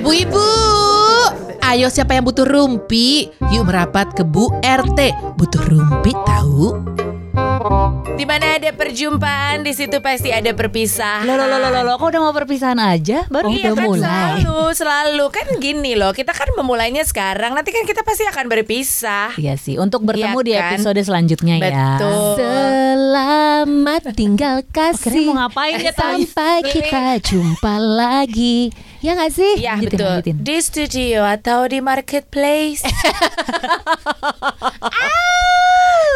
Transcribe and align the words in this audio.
Bu 0.00 0.10
Ibu, 0.16 0.48
ayo 1.60 1.92
siapa 1.92 2.16
yang 2.16 2.24
butuh 2.24 2.48
rumpi? 2.48 3.28
Yuk 3.52 3.68
merapat 3.68 4.16
ke 4.16 4.24
Bu 4.24 4.48
RT. 4.64 5.12
Butuh 5.36 5.62
rumpi 5.68 6.16
tahu? 6.24 6.80
Di 8.14 8.28
mana 8.28 8.60
ada 8.60 8.76
perjumpaan, 8.76 9.64
di 9.64 9.72
situ 9.72 9.96
pasti 10.04 10.28
ada 10.28 10.52
perpisahan. 10.52 11.24
Loh, 11.24 11.40
loh, 11.40 11.48
loh, 11.48 11.56
loh, 11.64 11.80
loh, 11.80 11.96
kok 11.96 12.12
udah 12.12 12.20
mau 12.20 12.36
perpisahan 12.36 12.76
aja? 12.76 13.24
Baru 13.32 13.48
Iya 13.48 13.72
udah 13.72 13.80
kan 13.80 13.88
mulai. 13.88 14.04
selalu, 14.04 14.60
selalu 14.76 15.24
kan 15.32 15.46
gini 15.56 15.96
loh. 15.96 16.12
Kita 16.12 16.36
kan 16.36 16.52
memulainya 16.52 17.08
sekarang, 17.08 17.56
nanti 17.56 17.72
kan 17.72 17.88
kita 17.88 18.04
pasti 18.04 18.28
akan 18.28 18.52
berpisah. 18.52 19.32
Iya 19.40 19.56
sih, 19.56 19.80
untuk 19.80 20.04
bertemu 20.04 20.36
Iya 20.36 20.44
di 20.44 20.52
kan? 20.52 20.64
episode 20.76 21.00
selanjutnya 21.00 21.54
ya. 21.56 21.96
Betul. 21.96 22.36
Selamat 22.36 24.02
tinggal 24.12 24.56
kasih 24.76 25.32
mau 25.32 25.48
ngapain 25.48 25.80
ya? 25.80 25.92
Sampai 25.96 26.68
kita 26.68 27.16
jumpa 27.24 27.80
lagi 27.80 28.76
Ya 29.00 29.12
gak 29.12 29.36
sih? 29.36 29.60
Ya 29.60 29.76
Lanjutin, 29.76 30.00
betul. 30.00 30.08
lanjutin. 30.16 30.36
Di 30.40 30.56
studio 30.64 31.20
atau 31.28 31.68
di 31.68 31.80
marketplace. 31.80 32.84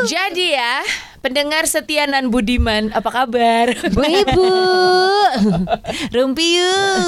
Jadi 0.07 0.55
ya, 0.55 0.87
pendengar 1.19 1.67
setia 1.67 2.07
Nan 2.07 2.31
Budiman, 2.31 2.95
apa 2.95 3.11
kabar? 3.11 3.75
Bu 3.91 4.03
Ibu 4.07 4.51
Rumpi 6.15 6.47
yuk. 6.63 7.03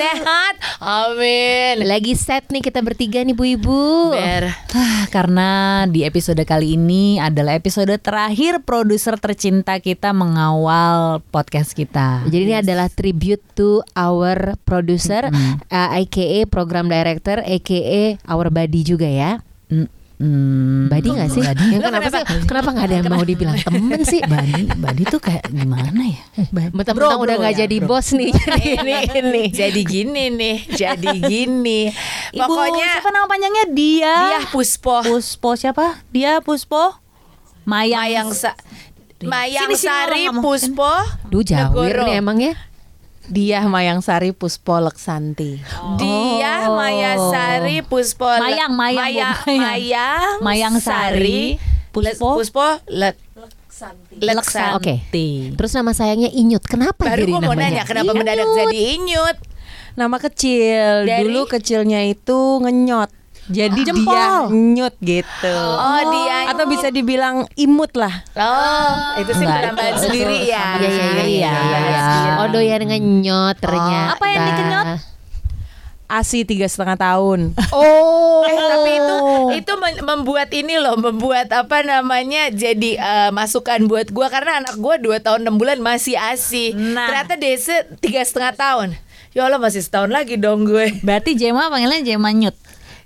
Sehat? 0.00 0.54
Amin. 0.80 1.84
Lagi 1.84 2.16
set 2.16 2.48
nih 2.48 2.64
kita 2.64 2.80
bertiga 2.80 3.20
nih 3.20 3.36
Bu 3.36 3.44
Ibu 3.44 3.82
Ber. 4.16 4.48
Ah, 4.72 5.04
Karena 5.12 5.84
di 5.84 6.08
episode 6.08 6.40
kali 6.48 6.80
ini 6.80 7.20
adalah 7.20 7.52
episode 7.52 7.92
terakhir 8.00 8.64
produser 8.64 9.20
tercinta 9.20 9.76
kita 9.76 10.16
mengawal 10.16 11.20
podcast 11.28 11.76
kita. 11.76 12.24
Jadi 12.24 12.42
ini 12.48 12.56
adalah 12.56 12.88
tribute 12.88 13.44
to 13.52 13.84
our 13.92 14.56
producer 14.64 15.28
uh, 15.68 15.88
aka 16.00 16.48
program 16.48 16.88
director 16.88 17.44
aka 17.44 18.16
our 18.24 18.48
buddy 18.48 18.80
juga 18.80 19.06
ya 19.06 19.32
Mm, 19.72 19.88
mm, 20.22 20.86
Buddy 20.86 21.08
gak 21.12 21.28
sih? 21.28 21.42
Buddy. 21.42 21.66
Ya, 21.66 21.78
kenapa 21.82 22.08
sih? 22.08 22.22
Kenapa 22.46 22.68
gak 22.70 22.84
ada 22.86 22.94
yang 22.94 23.06
mau 23.10 23.24
dibilang 23.26 23.58
temen 23.66 24.00
sih? 24.06 24.20
Badi, 24.22 24.62
Badi 24.72 25.02
tuh 25.04 25.18
kayak 25.18 25.50
gimana 25.50 25.90
ya? 26.06 26.22
Mentang-mentang 26.70 27.18
Bro, 27.18 27.26
udah 27.26 27.36
gak 27.42 27.54
ya, 27.58 27.58
jadi 27.66 27.76
bro. 27.82 27.88
bos 27.90 28.08
nih 28.14 28.30
Jadi 28.30 28.62
ini, 28.78 28.94
ini. 29.10 29.42
Jadi 29.50 29.80
gini 29.82 30.24
nih, 30.30 30.56
jadi 30.70 31.08
gini. 31.18 31.80
Ibu, 32.30 32.46
Pokoknya 32.46 32.86
siapa 32.96 33.10
nama 33.10 33.26
panjangnya 33.26 33.64
dia? 33.68 34.14
dia 34.30 34.40
Puspo. 34.48 35.02
Puspo 35.02 35.50
siapa? 35.58 35.98
Dia 36.08 36.38
Puspo 36.38 36.96
Mayang. 37.62 38.06
Mayang 38.06 38.28
Sa 38.30 38.54
Mayang 39.22 39.70
Sini, 39.70 39.76
sini, 39.78 39.86
Sari. 39.86 40.22
Puspo. 40.34 40.92
Duh 41.26 41.42
Negoro. 41.42 42.02
nih 42.06 42.18
emang 42.18 42.38
ya 42.38 42.54
Dia 43.24 43.62
Mayang 43.64 44.00
Sari 44.00 44.30
Puspo 44.30 44.78
Leksanti. 44.78 45.62
Dia 45.96 46.66
Oh. 46.66 46.74
Maya 46.74 47.14
Sari 47.30 47.78
Puspo 47.80 48.26
Le- 48.26 48.40
Mayang, 48.40 48.72
Mayang, 48.72 48.98
Maya, 48.98 49.28
Mayang. 49.38 49.60
Mayang, 49.60 50.32
Mayang 50.40 50.74
Sari, 50.78 51.58
Puspo 51.90 52.34
Puspo, 52.36 52.66
Le- 52.88 53.18
Leksanti. 54.18 54.76
Oke. 54.76 54.94
Terus 55.54 55.72
nama 55.72 55.90
sayangnya 55.90 56.28
Inyut 56.28 56.62
Kenapa 56.62 57.02
Baru 57.04 57.18
jadi 57.18 57.30
gue 57.30 57.40
mau 57.40 57.50
namanya? 57.50 57.62
nanya 57.72 57.82
kenapa 57.82 58.04
Inyut. 58.06 58.18
mendadak 58.18 58.48
jadi 58.56 58.78
inyut 58.94 59.38
Nama 59.92 60.16
kecil. 60.18 61.04
Dari? 61.04 61.20
Dulu 61.22 61.40
kecilnya 61.46 62.00
itu 62.02 62.38
ngenyot. 62.58 63.12
Jadi 63.50 63.82
Jempol. 63.82 64.14
dia 64.14 64.46
nyut 64.54 64.94
gitu. 65.02 65.56
Oh, 65.58 66.02
dia 66.14 66.54
Atau 66.54 66.70
bisa 66.70 66.94
dibilang 66.94 67.42
imut 67.58 67.90
lah. 67.98 68.22
Oh, 68.38 69.18
itu 69.18 69.34
sih 69.34 69.46
penambahan 69.46 69.98
sendiri 69.98 70.46
ya. 70.46 70.78
Iya 70.78 70.88
iya 70.88 71.04
iya 71.10 71.24
iya. 71.26 71.52
iya. 71.82 72.02
Oh 72.38 72.46
doyan 72.54 72.86
ngenyot 72.86 73.58
ternyata. 73.58 74.14
Apa 74.14 74.24
yang 74.30 74.42
dikenyot? 74.46 74.86
Asi 76.12 76.44
tiga 76.44 76.68
setengah 76.68 77.00
tahun. 77.00 77.40
Oh. 77.74 78.42
Eh 78.42 78.58
tapi 78.58 78.90
itu 78.98 79.16
itu 79.62 79.72
membuat 80.02 80.50
ini 80.50 80.74
loh, 80.74 80.98
membuat 80.98 81.46
apa 81.54 81.86
namanya 81.86 82.50
jadi 82.50 82.98
eh, 82.98 83.30
masukan 83.30 83.86
buat 83.86 84.10
gua 84.10 84.26
karena 84.28 84.58
anak 84.58 84.82
gua 84.82 84.98
dua 84.98 85.22
tahun 85.22 85.46
enam 85.46 85.56
bulan 85.62 85.78
masih 85.78 86.18
asi. 86.18 86.74
Nah. 86.74 87.06
Ternyata 87.06 87.34
Dese 87.38 87.86
tiga 88.02 88.22
setengah 88.26 88.54
tahun. 88.58 88.88
Ya 89.32 89.48
Allah 89.48 89.56
masih 89.56 89.80
setahun 89.80 90.12
lagi 90.12 90.36
dong 90.36 90.68
gue. 90.68 90.92
Berarti 91.00 91.32
Jema 91.32 91.72
panggilnya 91.72 92.04
Jema 92.04 92.36
Nyut. 92.36 92.52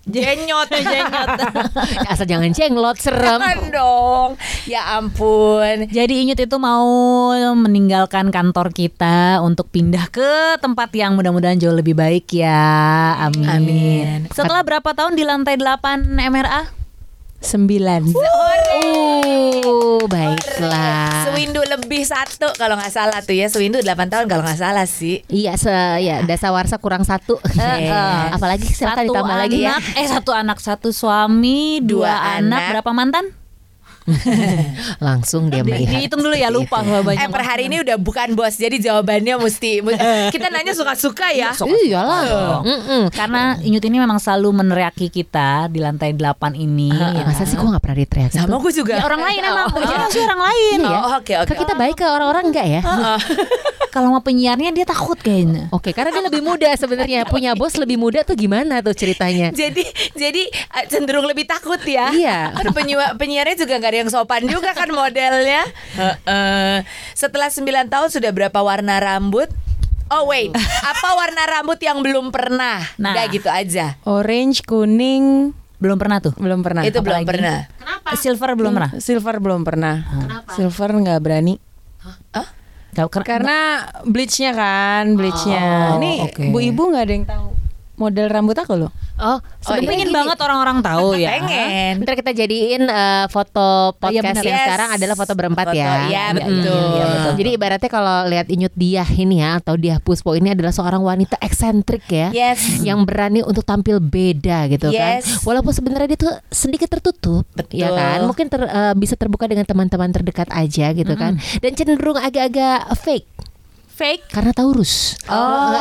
Jenyot, 0.06 0.70
jenyot. 0.70 1.28
Asal 2.14 2.30
jangan 2.30 2.54
jenglot 2.54 2.94
serem. 3.02 3.42
Jangan 3.42 3.58
dong. 3.74 4.30
Ya 4.70 4.94
ampun. 4.94 5.90
Jadi 5.90 6.22
Inyut 6.22 6.38
itu 6.38 6.56
mau 6.62 6.86
meninggalkan 7.58 8.30
kantor 8.30 8.70
kita 8.70 9.42
untuk 9.42 9.66
pindah 9.74 10.06
ke 10.14 10.62
tempat 10.62 10.94
yang 10.94 11.18
mudah-mudahan 11.18 11.58
jauh 11.58 11.74
lebih 11.74 11.98
baik 11.98 12.30
ya. 12.38 13.18
Amin. 13.18 13.50
Amin. 13.50 14.18
Setelah 14.30 14.62
berapa 14.62 14.94
tahun 14.94 15.18
di 15.18 15.26
lantai 15.26 15.58
8 15.58 16.22
MRA? 16.22 16.70
Sembilan. 17.42 18.14
Oh 19.26 20.02
baiklah. 20.06 21.05
Lebih 21.76 22.02
satu 22.02 22.48
kalau 22.54 22.74
nggak 22.74 22.88
salah 22.88 23.20
tuh 23.20 23.32
ya. 23.32 23.46
Sewindu 23.46 23.78
8 23.78 23.86
tahun 24.06 24.26
kalau 24.26 24.42
nggak 24.42 24.56
salah 24.56 24.84
sih. 24.84 25.20
Iya 25.26 25.54
se 25.54 25.70
ya 26.00 26.22
dasawarsa 26.22 26.76
kurang 26.76 27.02
satu. 27.02 27.36
Eh, 27.56 27.92
Apalagi 28.30 28.64
silakan 28.64 29.04
ditambah 29.06 29.28
anak, 29.28 29.42
lagi 29.46 29.58
ya. 29.60 29.76
eh 29.94 30.06
satu 30.06 30.30
anak, 30.30 30.58
satu 30.58 30.88
suami, 30.90 31.80
dua, 31.80 32.08
Dua 32.08 32.14
anak. 32.36 32.40
anak. 32.40 32.62
berapa 32.72 32.90
mantan? 32.92 33.24
Langsung 35.06 35.48
dia 35.48 35.60
Di- 35.60 35.68
melihat. 35.68 35.92
dihitung 35.92 36.20
dulu 36.20 36.32
ya, 36.32 36.48
lupa 36.48 36.80
Itu. 36.80 36.88
gua 36.88 37.00
banyak. 37.02 37.22
Eh 37.22 37.28
per 37.28 37.42
hari 37.42 37.62
ini 37.66 37.82
udah 37.82 37.96
bukan 37.96 38.32
bos, 38.32 38.54
jadi 38.54 38.76
jawabannya 38.78 39.34
mesti 39.36 39.82
kita 40.34 40.46
nanya 40.48 40.72
suka-suka 40.72 41.30
ya. 41.30 41.50
Iyalah. 41.52 42.62
Mm-mm. 42.62 43.02
Karena 43.10 43.58
Inyut 43.58 43.82
ini 43.82 43.98
memang 43.98 44.16
selalu 44.16 44.52
meneriaki 44.56 45.08
kita 45.08 45.66
di 45.66 45.78
lantai 45.78 46.12
8 46.12 46.22
ini. 46.54 46.90
Eh, 46.90 47.24
Masa 47.24 47.42
sih 47.42 47.54
gue 47.54 47.66
gak 47.66 47.82
pernah 47.82 47.98
diteriakin 47.98 48.38
Sama 48.38 48.56
gue 48.56 48.72
juga. 48.72 48.94
Ya, 48.96 49.04
orang 49.04 49.22
lain 49.22 49.40
emang, 49.42 49.66
Oh. 49.66 49.82
Jadi 49.82 49.98
maksudnya 49.98 50.26
orang 50.26 50.42
lain. 50.44 50.78
Iya 50.78 50.88
ya? 50.88 50.98
Oh, 50.98 51.12
oke, 51.16 51.34
oke. 51.36 51.48
Kan 51.48 51.56
kita 51.58 51.74
baik 51.74 51.96
ke 51.96 52.06
orang-orang 52.06 52.44
enggak 52.46 52.66
ya? 52.68 52.80
Kalau 53.94 54.12
mau 54.12 54.20
penyiarnya 54.20 54.70
dia 54.72 54.84
takut 54.84 55.16
kayaknya. 55.16 55.72
Oke, 55.72 55.88
karena 55.90 56.12
dia 56.12 56.20
lebih 56.20 56.44
muda 56.44 56.68
sebenarnya. 56.76 57.24
Punya 57.24 57.56
bos 57.56 57.72
lebih 57.74 57.96
muda 57.96 58.20
tuh 58.20 58.36
gimana 58.36 58.84
tuh 58.84 58.92
ceritanya? 58.92 59.48
jadi 59.50 59.80
jadi 60.12 60.42
eh, 60.52 60.84
cenderung 60.86 61.24
lebih 61.24 61.48
takut 61.48 61.80
ya. 61.80 62.12
Iya. 62.12 62.52
Kan 62.52 62.76
penyiar 62.76 63.16
penyiarnya 63.16 63.56
juga 63.56 63.80
gak 63.80 63.88
ada 63.88 63.95
yang 63.96 64.08
sopan 64.08 64.44
juga 64.44 64.72
kan 64.72 64.88
modelnya. 64.90 65.64
Heeh. 65.94 66.84
Setelah 67.12 67.48
9 67.48 67.64
tahun 67.86 68.08
sudah 68.10 68.30
berapa 68.30 68.58
warna 68.58 68.96
rambut? 68.96 69.48
Oh 70.06 70.30
wait, 70.30 70.54
apa 70.84 71.08
warna 71.14 71.42
rambut 71.50 71.80
yang 71.80 71.98
belum 71.98 72.30
pernah? 72.30 72.78
Nah. 72.94 73.10
Udah 73.10 73.24
gitu 73.26 73.48
aja. 73.48 73.98
Orange, 74.04 74.62
kuning, 74.62 75.50
Belum 75.76 75.98
pernah 75.98 76.22
tuh. 76.22 76.30
belum 76.36 76.62
pernah. 76.62 76.86
Itu 76.86 77.02
belum 77.02 77.20
apalagi? 77.20 77.28
pernah. 77.28 77.58
Silver 78.14 78.54
belum 78.54 78.72
pernah. 78.72 78.90
Silver 78.96 79.36
belum 79.42 79.60
pernah. 79.60 79.94
Silver 80.52 80.90
nggak 80.94 81.18
berani. 81.18 81.54
Ker- 82.94 83.26
Karena 83.26 83.82
bleachnya 84.06 84.54
kan, 84.54 85.04
bleachnya. 85.12 85.92
Oh, 85.92 86.00
Nih, 86.00 86.22
oke. 86.24 86.48
bu 86.48 86.58
ibu 86.62 86.82
nggak 86.86 87.02
ada 87.02 87.12
yang 87.12 87.26
tahu 87.26 87.48
model 87.96 88.26
rambut 88.26 88.54
aku 88.54 88.76
loh. 88.76 88.92
Oh, 89.16 89.40
Sebenarnya 89.58 89.88
pengen 89.88 90.08
gini. 90.08 90.14
banget 90.14 90.38
orang-orang 90.38 90.78
tahu 90.80 91.16
ya. 91.18 91.30
Pengen. 91.34 91.92
Ntar 92.00 92.14
kita 92.14 92.32
jadiin 92.32 92.82
eh, 92.84 93.24
foto 93.26 93.64
Oh, 93.88 94.08
iya, 94.08 94.20
podcast 94.20 94.40
yang 94.40 94.52
Yes. 94.52 94.62
sekarang 94.62 94.88
adalah 94.92 95.14
foto 95.14 95.32
berempat 95.32 95.66
Foto, 95.66 95.74
ya. 95.74 95.92
iya, 96.06 96.24
Mm-mm. 96.28 96.36
betul. 96.38 96.84
Iya, 96.92 97.04
betul. 97.06 97.32
Jadi 97.34 97.50
ibaratnya 97.52 97.90
kalau 97.90 98.16
lihat 98.26 98.46
Inyut 98.46 98.74
dia 98.74 99.04
ini 99.08 99.36
ya 99.38 99.50
atau 99.56 99.74
dia 99.74 99.96
Puspo 99.98 100.32
ini 100.32 100.52
adalah 100.52 100.70
seorang 100.70 101.00
wanita 101.00 101.40
eksentrik 101.40 102.04
ya. 102.06 102.28
Yes. 102.30 102.80
Yang 102.80 103.00
berani 103.02 103.40
untuk 103.40 103.64
tampil 103.64 103.96
beda 103.98 104.68
gitu 104.68 104.92
kan. 104.92 105.18
Yes. 105.18 105.40
Walaupun 105.42 105.72
sebenarnya 105.72 106.08
dia 106.08 106.20
tuh 106.20 106.34
sedikit 106.46 106.88
tertutup, 106.90 107.48
Betul. 107.50 107.80
ya 107.80 107.88
kan? 107.90 108.20
Mungkin 108.22 108.46
ter- 108.46 108.68
eh, 108.68 108.94
bisa 108.94 109.14
terbuka 109.14 109.44
dengan 109.44 109.64
teman-teman 109.64 110.12
terdekat 110.12 110.46
aja 110.48 110.92
gitu 110.92 111.14
kan. 111.14 111.34
Dan 111.58 111.72
cenderung 111.72 112.16
agak-agak 112.16 112.92
fake 112.94 113.24
Fake. 113.96 114.28
karena 114.28 114.52
Taurus. 114.52 115.16
Oh, 115.24 115.72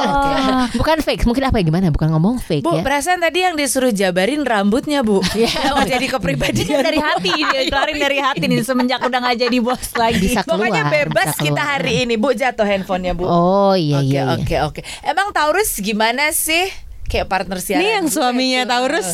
Bukan 0.72 1.04
fake, 1.04 1.28
mungkin 1.28 1.44
apa 1.44 1.60
ya 1.60 1.68
gimana? 1.68 1.92
Bukan 1.92 2.08
ngomong 2.10 2.40
fake 2.40 2.64
Bu, 2.64 2.80
ya. 2.80 2.82
perasaan 2.82 3.20
tadi 3.20 3.44
yang 3.44 3.60
disuruh 3.60 3.92
jabarin 3.92 4.42
rambutnya, 4.42 5.04
Bu. 5.04 5.20
Iya. 5.36 5.76
Oh, 5.76 5.84
jadi 5.84 6.08
kepribadian 6.08 6.80
dari 6.80 6.96
hati 6.96 7.28
dia 7.52 7.68
keluarin 7.68 8.00
dari 8.00 8.18
hati 8.18 8.48
nih 8.48 8.64
semenjak 8.64 9.04
udah 9.04 9.20
nggak 9.20 9.38
jadi 9.42 9.58
bos 9.60 9.92
lagi. 9.94 10.32
Bisa 10.32 10.48
keluar. 10.48 10.64
Pokoknya 10.64 10.84
bebas 10.88 11.36
bisa 11.36 11.44
kita 11.44 11.60
keluar. 11.60 11.76
hari 11.76 11.94
ini, 12.02 12.16
Bu. 12.16 12.32
Jatuh 12.32 12.64
handphonenya, 12.64 13.14
Bu. 13.14 13.28
Oh 13.28 13.76
iya 13.76 14.00
Oke, 14.00 14.08
iya. 14.08 14.24
iya. 14.24 14.34
oke, 14.34 14.56
oke. 14.72 14.82
Emang 15.04 15.36
Taurus 15.36 15.76
gimana 15.78 16.32
sih? 16.32 16.72
Kayak 17.06 17.28
partner 17.28 17.60
siaran. 17.60 17.84
Ini 17.84 18.00
yang 18.00 18.08
suaminya 18.08 18.64
tuh. 18.64 18.72
Taurus. 18.72 19.10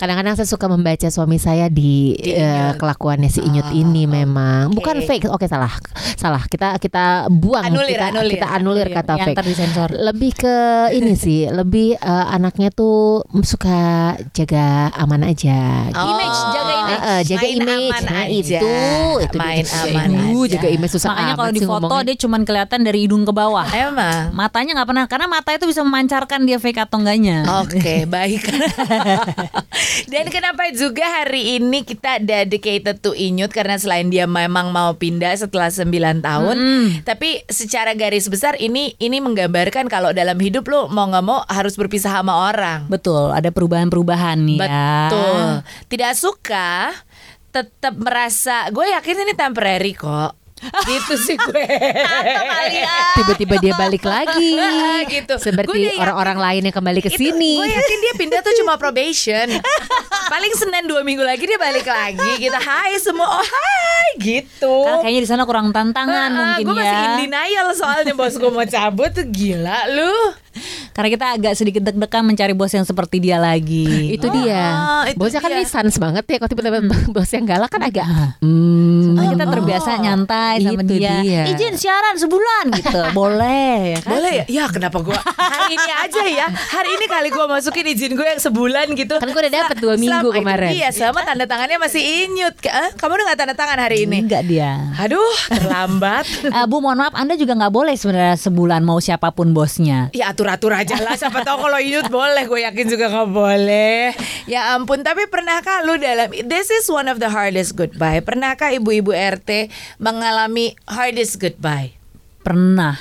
Kadang-kadang 0.00 0.32
saya 0.32 0.48
suka 0.48 0.64
membaca 0.64 1.04
suami 1.06 1.36
saya 1.36 1.68
di 1.68 2.16
Di 2.16 2.32
Inyut. 2.32 2.80
kelakuannya 2.80 3.28
si 3.28 3.38
Inyut 3.38 3.68
ini 3.70 4.08
memang 4.08 4.72
bukan 4.72 5.04
fake. 5.04 5.28
Oke 5.28 5.44
salah, 5.44 5.68
salah. 6.16 6.40
Kita 6.42 6.80
kita 6.80 7.28
buang 7.28 7.60
Anulir, 7.62 7.92
kita 7.92 8.06
anulir, 8.08 8.32
kita 8.32 8.48
anulir 8.48 8.88
kata 8.88 9.12
Yang 9.12 9.20
fake. 9.22 9.36
ntar 9.36 9.44
disensor. 9.44 9.88
Lebih 9.92 10.32
ke 10.34 10.56
ini 10.90 11.12
sih, 11.14 11.40
lebih 11.52 11.94
eh, 11.94 12.26
anaknya 12.30 12.70
tuh 12.70 13.20
suka 13.42 13.76
jaga 14.32 14.88
aman 14.96 15.20
aja. 15.22 15.92
Oh. 15.92 16.08
Image, 16.08 16.38
jaga 16.48 16.62
image 16.64 16.78
image. 16.80 16.96
Heeh, 16.96 17.20
jaga 17.22 17.40
Main 17.42 17.52
image. 17.54 17.92
aman 17.92 18.02
Nah, 18.02 18.16
aja. 18.16 18.32
itu, 18.32 18.56
itu 19.20 19.28
dia 19.30 19.38
main 19.38 19.64
jaga 19.64 19.76
aman 19.84 20.08
image. 20.08 20.24
aja. 20.24 20.52
Jaga 20.56 20.68
image 20.70 20.92
susah 20.92 21.08
Makanya 21.10 21.34
kalau 21.34 21.52
di 21.52 21.60
foto 21.60 21.76
ngomongnya. 21.84 22.06
dia 22.08 22.16
cuman 22.18 22.40
kelihatan 22.42 22.80
dari 22.80 22.98
hidung 23.04 23.22
ke 23.22 23.32
bawah. 23.32 23.66
Emang. 23.68 24.32
Matanya 24.32 24.72
nggak 24.74 24.88
pernah 24.88 25.04
karena 25.04 25.26
mata 25.28 25.50
itu 25.52 25.66
bisa 25.66 25.84
memancarkan 25.84 26.40
dia 26.42 26.56
fake 26.56 26.80
atau 26.80 26.96
enggaknya. 26.98 27.44
Oke, 27.60 28.06
baik. 28.08 28.42
Dan 30.08 30.30
kenapa 30.32 30.70
juga 30.72 31.04
hari 31.20 31.60
ini 31.60 31.84
kita 31.84 32.22
dedicated 32.22 33.02
to 33.02 33.12
Inyut 33.14 33.52
karena 33.52 33.76
selain 33.76 34.08
dia 34.08 34.24
memang 34.24 34.70
mau 34.70 34.96
pindah 34.96 35.36
setelah 35.36 35.68
9 35.68 36.24
tahun, 36.24 36.56
tapi 37.04 37.44
secara 37.50 37.92
garis 37.94 38.26
besar 38.26 38.56
ini 38.58 38.96
ini 38.98 39.18
menggambarkan 39.20 39.86
kalau 39.86 40.10
dalam 40.10 40.36
hidup 40.40 40.66
lo 40.66 40.88
mau 40.88 41.06
nggak 41.10 41.24
mau 41.26 41.44
harus 41.46 41.76
berpisah 41.76 42.20
sama 42.20 42.50
orang. 42.50 42.88
Betul, 42.88 43.30
ada 43.30 43.52
perubahan-perubahan 43.52 44.38
nih 44.40 44.58
ya. 44.64 45.08
Betul. 45.08 45.44
Tidak 45.90 46.12
suka 46.16 46.94
tetap 47.50 47.98
merasa 47.98 48.70
gue 48.70 48.86
yakin 48.94 49.26
ini 49.26 49.34
temporary 49.34 49.92
kok. 49.94 50.39
Gitu 50.60 51.14
sih 51.16 51.36
gue. 51.40 51.64
tiba-tiba 53.16 53.54
dia 53.58 53.72
balik 53.74 54.04
lagi 54.04 54.56
gitu. 55.14 55.34
Gue 55.34 55.42
seperti 55.42 55.96
orang-orang 55.96 56.38
lain 56.38 56.62
yang 56.68 56.74
kembali 56.74 57.00
ke 57.00 57.10
sini 57.10 57.56
Gue 57.56 57.68
yakin 57.68 57.98
dia 58.00 58.14
pindah 58.14 58.40
tuh 58.40 58.54
cuma 58.56 58.76
probation. 58.76 59.48
Paling 60.32 60.52
Senin 60.54 60.86
dua 60.86 61.02
minggu 61.02 61.20
lagi 61.20 61.42
dia 61.42 61.58
balik 61.58 61.84
lagi. 61.84 62.38
Kita 62.38 62.60
hai 62.60 62.94
semua. 62.96 63.26
Oh 63.30 63.42
hai 63.42 64.08
gitu. 64.20 64.74
Karena 64.84 65.00
kayaknya 65.00 65.20
di 65.22 65.28
sana 65.28 65.42
kurang 65.42 65.70
tantangan 65.70 66.30
mungkin 66.30 66.64
gue 66.64 66.74
masih 66.76 66.92
ya. 66.92 67.02
in 67.04 67.14
denial 67.20 67.66
soalnya 67.74 68.12
bos 68.12 68.34
gue 68.34 68.50
mau 68.50 68.62
cabut 68.62 69.10
tuh 69.10 69.26
gila 69.26 69.90
lu. 69.90 70.14
Karena 70.90 71.08
kita 71.08 71.26
agak 71.32 71.52
sedikit 71.54 71.82
deg-degan 71.82 72.26
mencari 72.26 72.52
bos 72.52 72.70
yang 72.70 72.82
seperti 72.82 73.22
dia 73.22 73.38
lagi. 73.38 74.12
itu 74.12 74.26
dia 74.28 74.60
Ah, 74.60 75.02
itu 75.06 75.16
bosnya 75.16 75.38
kan 75.38 75.48
dia. 75.48 75.62
ini 75.62 75.64
sans 75.64 75.94
banget 75.94 76.24
ya 76.26 76.36
kalau 76.36 76.50
tiba-tiba 76.50 76.78
bos 77.08 77.30
yang 77.30 77.46
galak 77.46 77.70
kan 77.70 77.80
agak 77.80 78.06
hmm, 78.42 78.99
kita 79.30 79.44
terbiasa 79.46 79.90
nyantai 79.96 80.54
sama 80.60 80.82
Itu 80.82 80.94
dia. 80.94 81.14
dia. 81.20 81.42
Izin 81.48 81.74
siaran 81.76 82.16
sebulan 82.16 82.64
gitu. 82.74 83.00
Boleh 83.18 83.74
ya 83.90 84.00
kan? 84.00 84.10
Boleh 84.12 84.32
ya? 84.32 84.44
Ya 84.46 84.64
kenapa 84.66 84.98
gue 84.98 85.16
hari 85.36 85.72
ini 85.72 85.92
aja 85.92 86.22
ya 86.24 86.46
Hari 86.48 86.90
ini 86.92 87.06
kali 87.06 87.28
gue 87.28 87.44
masukin 87.44 87.86
izin 87.86 88.12
gue 88.12 88.24
yang 88.24 88.38
sebulan 88.38 88.92
gitu 88.92 89.16
Kan 89.16 89.28
gue 89.28 89.40
udah 89.40 89.54
dapet 89.54 89.76
dua 89.78 89.94
Selama- 89.94 90.02
minggu 90.02 90.28
kemarin. 90.34 90.70
Iya 90.72 90.88
sama 90.90 91.20
tanda 91.22 91.44
tangannya 91.44 91.78
masih 91.78 92.00
inyut 92.00 92.54
Eh, 92.60 92.90
Kamu 92.94 93.12
udah 93.12 93.26
gak 93.28 93.38
tanda 93.38 93.54
tangan 93.54 93.78
hari 93.80 94.04
ini? 94.04 94.22
Enggak 94.22 94.42
dia. 94.44 94.90
Aduh 94.96 95.34
terlambat 95.48 96.26
Eh, 96.50 96.66
Bu 96.66 96.78
mohon 96.78 96.98
maaf 96.98 97.14
Anda 97.14 97.34
juga 97.34 97.54
nggak 97.54 97.70
boleh 97.70 97.94
sebenarnya 97.94 98.36
sebulan 98.36 98.80
mau 98.80 98.98
siapa 98.98 99.30
pun 99.30 99.50
bosnya. 99.50 100.10
Ya 100.10 100.28
atur-atur 100.28 100.72
aja 100.72 100.96
lah 100.96 101.14
Siapa 101.14 101.40
tahu 101.40 101.62
kalau 101.62 101.78
inyut 101.78 102.08
boleh 102.08 102.44
Gue 102.44 102.60
yakin 102.60 102.86
juga 102.86 103.06
gak 103.08 103.28
boleh 103.28 104.12
Ya 104.44 104.72
ampun 104.72 105.00
Tapi 105.00 105.26
pernahkah 105.26 105.82
lu 105.82 105.96
dalam 105.96 106.30
This 106.40 106.70
is 106.70 106.86
one 106.86 107.06
of 107.06 107.18
the 107.18 107.28
hardest 107.28 107.74
goodbye 107.74 108.18
Pernahkah 108.20 108.70
ibu-ibu 108.70 109.12
RT 109.20 109.68
Mengalami 110.00 110.72
hardest 110.88 111.36
goodbye? 111.36 111.92
Pernah 112.40 112.96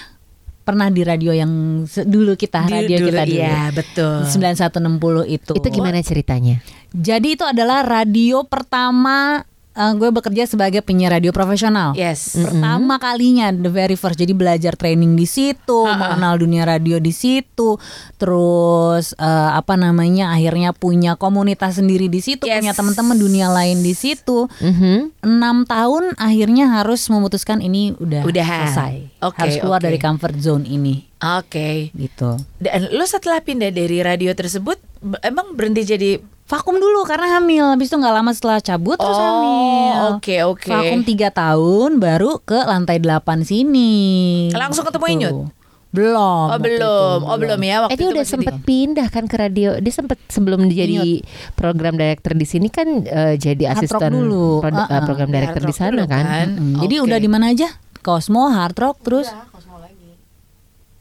pernah 0.69 0.85
di 0.93 1.01
radio 1.01 1.33
yang 1.33 1.81
dulu 2.05 2.37
kita 2.37 2.61
Di- 2.69 2.73
radio 2.85 2.97
dulu, 3.01 3.09
kita 3.09 3.23
dulu. 3.25 3.39
iya, 3.41 3.73
betul. 3.73 4.21
9160 4.21 5.25
itu. 5.25 5.53
itu 5.57 5.67
gimana 5.73 5.97
ceritanya 6.05 6.61
Jadi 6.93 7.33
itu 7.33 7.41
adalah 7.41 7.81
radio 7.81 8.45
pertama 8.45 9.41
eh, 9.79 9.93
gue 9.95 10.09
bekerja 10.11 10.43
sebagai 10.43 10.83
penyiar 10.83 11.15
radio 11.15 11.31
profesional. 11.31 11.95
Yes 11.95 12.35
Pertama 12.35 12.99
kalinya 12.99 13.47
the 13.49 13.71
very 13.71 13.95
first 13.95 14.19
jadi 14.19 14.35
belajar 14.35 14.75
training 14.75 15.15
di 15.15 15.23
situ, 15.23 15.87
mengenal 15.87 16.35
dunia 16.35 16.67
radio 16.67 16.99
di 16.99 17.15
situ. 17.15 17.79
Terus 18.19 19.15
eh, 19.15 19.51
apa 19.55 19.79
namanya 19.79 20.35
akhirnya 20.35 20.75
punya 20.75 21.15
komunitas 21.15 21.79
sendiri 21.79 22.11
di 22.11 22.19
situ, 22.19 22.43
Yes. 22.43 22.59
punya 22.59 22.73
teman-teman 22.75 23.15
dunia 23.15 23.47
lain 23.47 23.79
di 23.79 23.95
situ. 23.95 24.51
Mhm. 24.59 25.23
Enam 25.23 25.63
tahun 25.63 26.19
akhirnya 26.19 26.67
harus 26.75 27.07
memutuskan 27.07 27.63
ini 27.63 27.95
udah 27.95 28.27
Udahan. 28.27 28.67
selesai. 28.67 28.95
Oke, 29.23 29.39
harus 29.39 29.55
keluar 29.57 29.79
oke. 29.79 29.87
dari 29.87 29.97
comfort 29.97 30.35
zone 30.37 30.65
ini 30.65 31.07
Oke 31.19 31.91
gitu. 31.91 32.39
Dan 32.57 32.91
lo 32.91 33.03
setelah 33.03 33.43
pindah 33.43 33.71
dari 33.71 33.99
radio 33.99 34.31
tersebut 34.31 34.79
Emang 35.23 35.55
berhenti 35.55 35.87
jadi 35.87 36.19
Vakum 36.49 36.75
dulu 36.75 37.05
karena 37.05 37.37
hamil, 37.37 37.61
habis 37.69 37.87
itu 37.87 37.95
nggak 37.95 38.09
lama 38.11 38.31
setelah 38.31 38.57
cabut 38.59 38.97
terus 38.97 39.13
Oh, 39.13 39.21
hamil. 39.21 40.17
oke, 40.17 40.35
oke. 40.49 40.65
Vakum 40.67 40.99
tiga 41.03 41.29
tahun, 41.29 41.97
baru 41.97 42.41
ke 42.41 42.57
lantai 42.59 42.97
8 42.97 43.21
sini. 43.43 44.49
Langsung 44.51 44.81
ketemu 44.81 45.05
Gitu. 45.05 45.13
Inyut? 45.15 45.35
Belum. 45.89 46.45
Oh 46.47 46.57
belum 46.57 46.77
itu, 46.79 46.93
Oh 47.23 47.37
belum 47.39 47.59
ya 47.59 47.75
waktu 47.83 47.91
Eh 47.91 47.95
dia 47.95 48.01
itu 48.03 48.13
udah 48.13 48.25
sempet 48.27 48.55
di- 48.55 48.61
pindah 48.63 49.07
kan 49.07 49.25
ke 49.25 49.35
radio. 49.35 49.69
Dia 49.75 49.89
sempet 49.91 50.21
sebelum 50.25 50.65
jadi 50.67 51.21
program 51.53 51.93
director 51.95 52.33
di 52.33 52.45
sini 52.45 52.69
kan 52.69 52.85
eh, 53.03 53.37
jadi 53.37 53.69
Hard 53.69 53.85
asisten 53.85 54.09
dulu. 54.11 54.57
prod- 54.59 54.73
Uh-uh. 54.75 54.85
eh, 54.87 55.01
program 55.03 55.29
director 55.29 55.61
di 55.61 55.69
sana 55.71 55.89
dulu 55.91 56.05
kan. 56.07 56.25
Mm, 56.47 56.77
Jadi 56.79 56.95
Oke. 56.95 57.05
udah 57.05 57.17
di 57.19 57.25
mana 57.27 57.45
aja? 57.47 57.69
Cosmo, 57.99 58.47
Hard 58.47 58.73
Rock, 58.75 59.01
terus. 59.01 59.29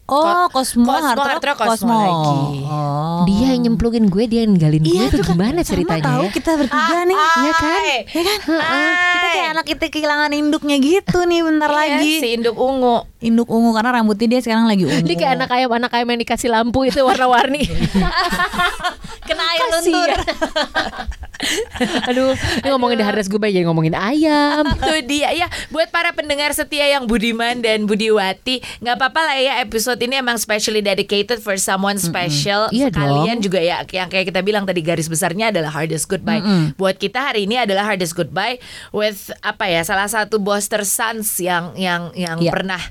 Oh, 0.08 0.48
Ko- 0.48 0.64
Cosmo, 0.64 0.88
Cosmo, 0.88 1.04
Hard 1.04 1.20
Rock, 1.20 1.28
Hard 1.28 1.44
Rock, 1.44 1.58
Cosmo 1.60 1.92
lagi. 1.92 2.64
Oh. 2.64 3.28
Dia 3.28 3.52
yang 3.52 3.60
nyemplungin 3.60 4.08
gue, 4.08 4.24
dia 4.24 4.40
yang 4.40 4.56
ninggalin 4.56 4.80
gue 4.80 5.04
itu 5.04 5.20
gimana 5.20 5.60
Sama 5.60 5.68
ceritanya? 5.68 6.04
tahu 6.08 6.24
ya? 6.24 6.32
kita 6.32 6.50
bertiga 6.56 6.98
nih. 7.04 7.16
Iya 7.18 7.52
kan? 7.52 7.76
Hai. 7.76 7.96
Ya 8.08 8.22
kan? 8.24 8.38
Hai. 8.48 9.12
Kita 9.12 9.28
kayak 9.28 9.48
anak 9.52 9.66
kita 9.68 9.84
kehilangan 9.92 10.30
induknya 10.32 10.76
gitu 10.80 11.18
nih 11.22 11.40
bentar 11.44 11.68
Iya, 11.68 11.76
lagi. 11.76 12.12
Si 12.18 12.28
induk 12.32 12.56
ungu 12.56 13.04
Induk 13.18 13.50
ungu 13.50 13.74
karena 13.74 13.90
rambutnya 13.92 14.28
dia 14.30 14.40
sekarang 14.40 14.64
lagi 14.64 14.88
ungu. 14.88 15.04
Dia 15.04 15.16
kayak 15.18 15.32
anak 15.36 15.50
ayam 15.52 15.70
anak 15.74 15.92
ayam 15.92 16.08
yang 16.08 16.20
dikasih 16.22 16.48
lampu 16.48 16.88
itu 16.88 17.04
warna-warni. 17.04 17.68
kena 19.28 19.44
air 19.44 19.66
luntur. 19.68 20.08
Aduh, 22.10 22.34
ini 22.34 22.66
ngomongin 22.66 22.98
Hardas 22.98 23.30
gue 23.30 23.38
jadi 23.38 23.62
ngomongin 23.62 23.94
ayam. 23.94 24.66
Itu 24.74 25.06
dia 25.06 25.30
ya 25.30 25.46
Buat 25.70 25.94
para 25.94 26.10
pendengar 26.10 26.50
setia 26.50 26.82
yang 26.90 27.06
Budiman 27.06 27.62
dan 27.62 27.86
Budiwati 27.86 28.58
nggak 28.82 28.94
apa-apa 28.98 29.20
lah 29.22 29.36
ya 29.38 29.54
episode 29.62 29.97
ini 30.00 30.14
emang 30.16 30.36
specially 30.36 30.78
dedicated 30.78 31.38
for 31.38 31.54
someone 31.54 31.96
special. 31.96 32.66
Iya 32.68 32.88
Sekalian 32.88 33.38
dong. 33.38 33.46
juga 33.46 33.58
ya 33.58 33.82
Yang 33.82 34.08
kayak 34.10 34.26
kita 34.28 34.40
bilang 34.40 34.64
tadi 34.64 34.80
garis 34.80 35.06
besarnya 35.06 35.50
adalah 35.50 35.70
hardest 35.70 36.06
goodbye. 36.06 36.40
Buat 36.74 36.96
kita 36.96 37.30
hari 37.30 37.44
ini 37.44 37.58
adalah 37.58 37.84
hardest 37.84 38.12
goodbye 38.12 38.58
With 38.90 39.30
apa 39.40 39.66
ya 39.66 39.82
Salah 39.82 40.06
satu 40.06 40.36
bos 40.36 40.66
tersans 40.66 41.38
yang 41.38 41.72
yang 41.74 42.10
yang 42.12 42.36
Iya. 42.38 42.50
pernah 42.50 42.82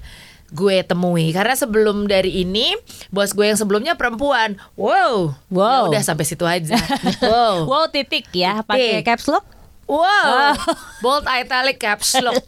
gue 0.48 0.80
temui. 0.80 1.36
Karena 1.36 1.54
sebelum 1.54 2.08
dari 2.08 2.42
ini 2.42 2.72
bos 3.10 3.36
gue 3.36 3.44
yang 3.46 3.60
sebelumnya 3.60 4.00
perempuan. 4.00 4.56
Wow. 4.80 5.36
Wow. 5.52 5.92
Ya 5.92 6.00
udah 6.00 6.04
sampai 6.06 6.24
situ 6.24 6.48
aja. 6.48 6.80
Wow. 7.20 7.68
Wow 7.68 7.84
titik 7.92 8.32
ya, 8.32 8.64
pakai 8.64 9.04
caps 9.04 9.28
lock. 9.28 9.44
Wow, 9.88 10.52
bold 11.04 11.24
italic 11.26 11.80
caps 11.80 12.20
lock. 12.20 12.44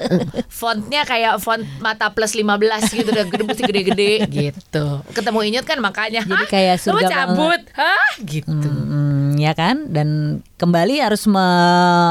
Fontnya 0.52 1.08
kayak 1.08 1.40
font 1.40 1.64
mata 1.80 2.12
plus 2.12 2.36
15 2.36 2.52
gitu 2.92 3.10
udah 3.10 3.26
gede 3.26 3.44
mesti 3.48 3.64
gede-gede 3.64 4.12
gitu. 4.28 4.86
Ketemu 5.16 5.40
Inyut 5.48 5.64
kan 5.64 5.80
makanya. 5.80 6.20
Jadi 6.22 6.36
"Hah? 6.36 6.52
kayak 6.52 6.76
Lu 6.84 7.00
surga 7.00 7.08
cabut. 7.08 7.62
Hah? 7.74 8.12
Gitu. 8.20 8.68
Hmm, 8.68 9.40
ya 9.40 9.56
kan 9.56 9.88
dan 9.88 10.10
kembali 10.60 11.00
harus 11.00 11.24
me- 11.24 11.40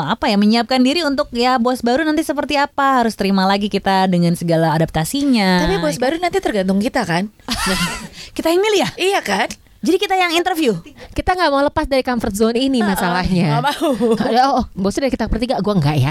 apa 0.08 0.32
ya 0.32 0.40
menyiapkan 0.40 0.80
diri 0.80 1.04
untuk 1.04 1.28
ya 1.30 1.60
bos 1.60 1.84
baru 1.84 2.00
nanti 2.00 2.24
seperti 2.24 2.56
apa 2.56 3.04
harus 3.04 3.12
terima 3.12 3.44
lagi 3.44 3.68
kita 3.68 4.08
dengan 4.08 4.32
segala 4.32 4.72
adaptasinya 4.72 5.68
Tapi 5.68 5.76
bos 5.76 6.00
baru 6.00 6.16
nanti 6.16 6.40
tergantung 6.40 6.80
kita 6.80 7.04
kan? 7.04 7.28
kita 8.36 8.48
yang 8.48 8.64
milih 8.64 8.80
ya 8.80 8.90
iya 8.96 9.20
kan? 9.20 9.52
Jadi 9.78 9.96
kita 9.96 10.14
yang 10.18 10.34
interview 10.34 10.74
Kita 11.14 11.38
nggak 11.38 11.50
mau 11.54 11.62
lepas 11.62 11.86
dari 11.86 12.02
comfort 12.02 12.34
zone 12.34 12.58
ini 12.58 12.82
masalahnya. 12.82 13.58
Nggak 13.58 13.64
mau. 13.78 13.90
Aduh, 14.18 14.50
oh, 14.58 14.64
bosnya 14.74 15.06
dari 15.06 15.12
kita 15.14 15.30
bertiga, 15.30 15.58
gue 15.62 15.74
enggak 15.74 15.96
ya. 15.98 16.10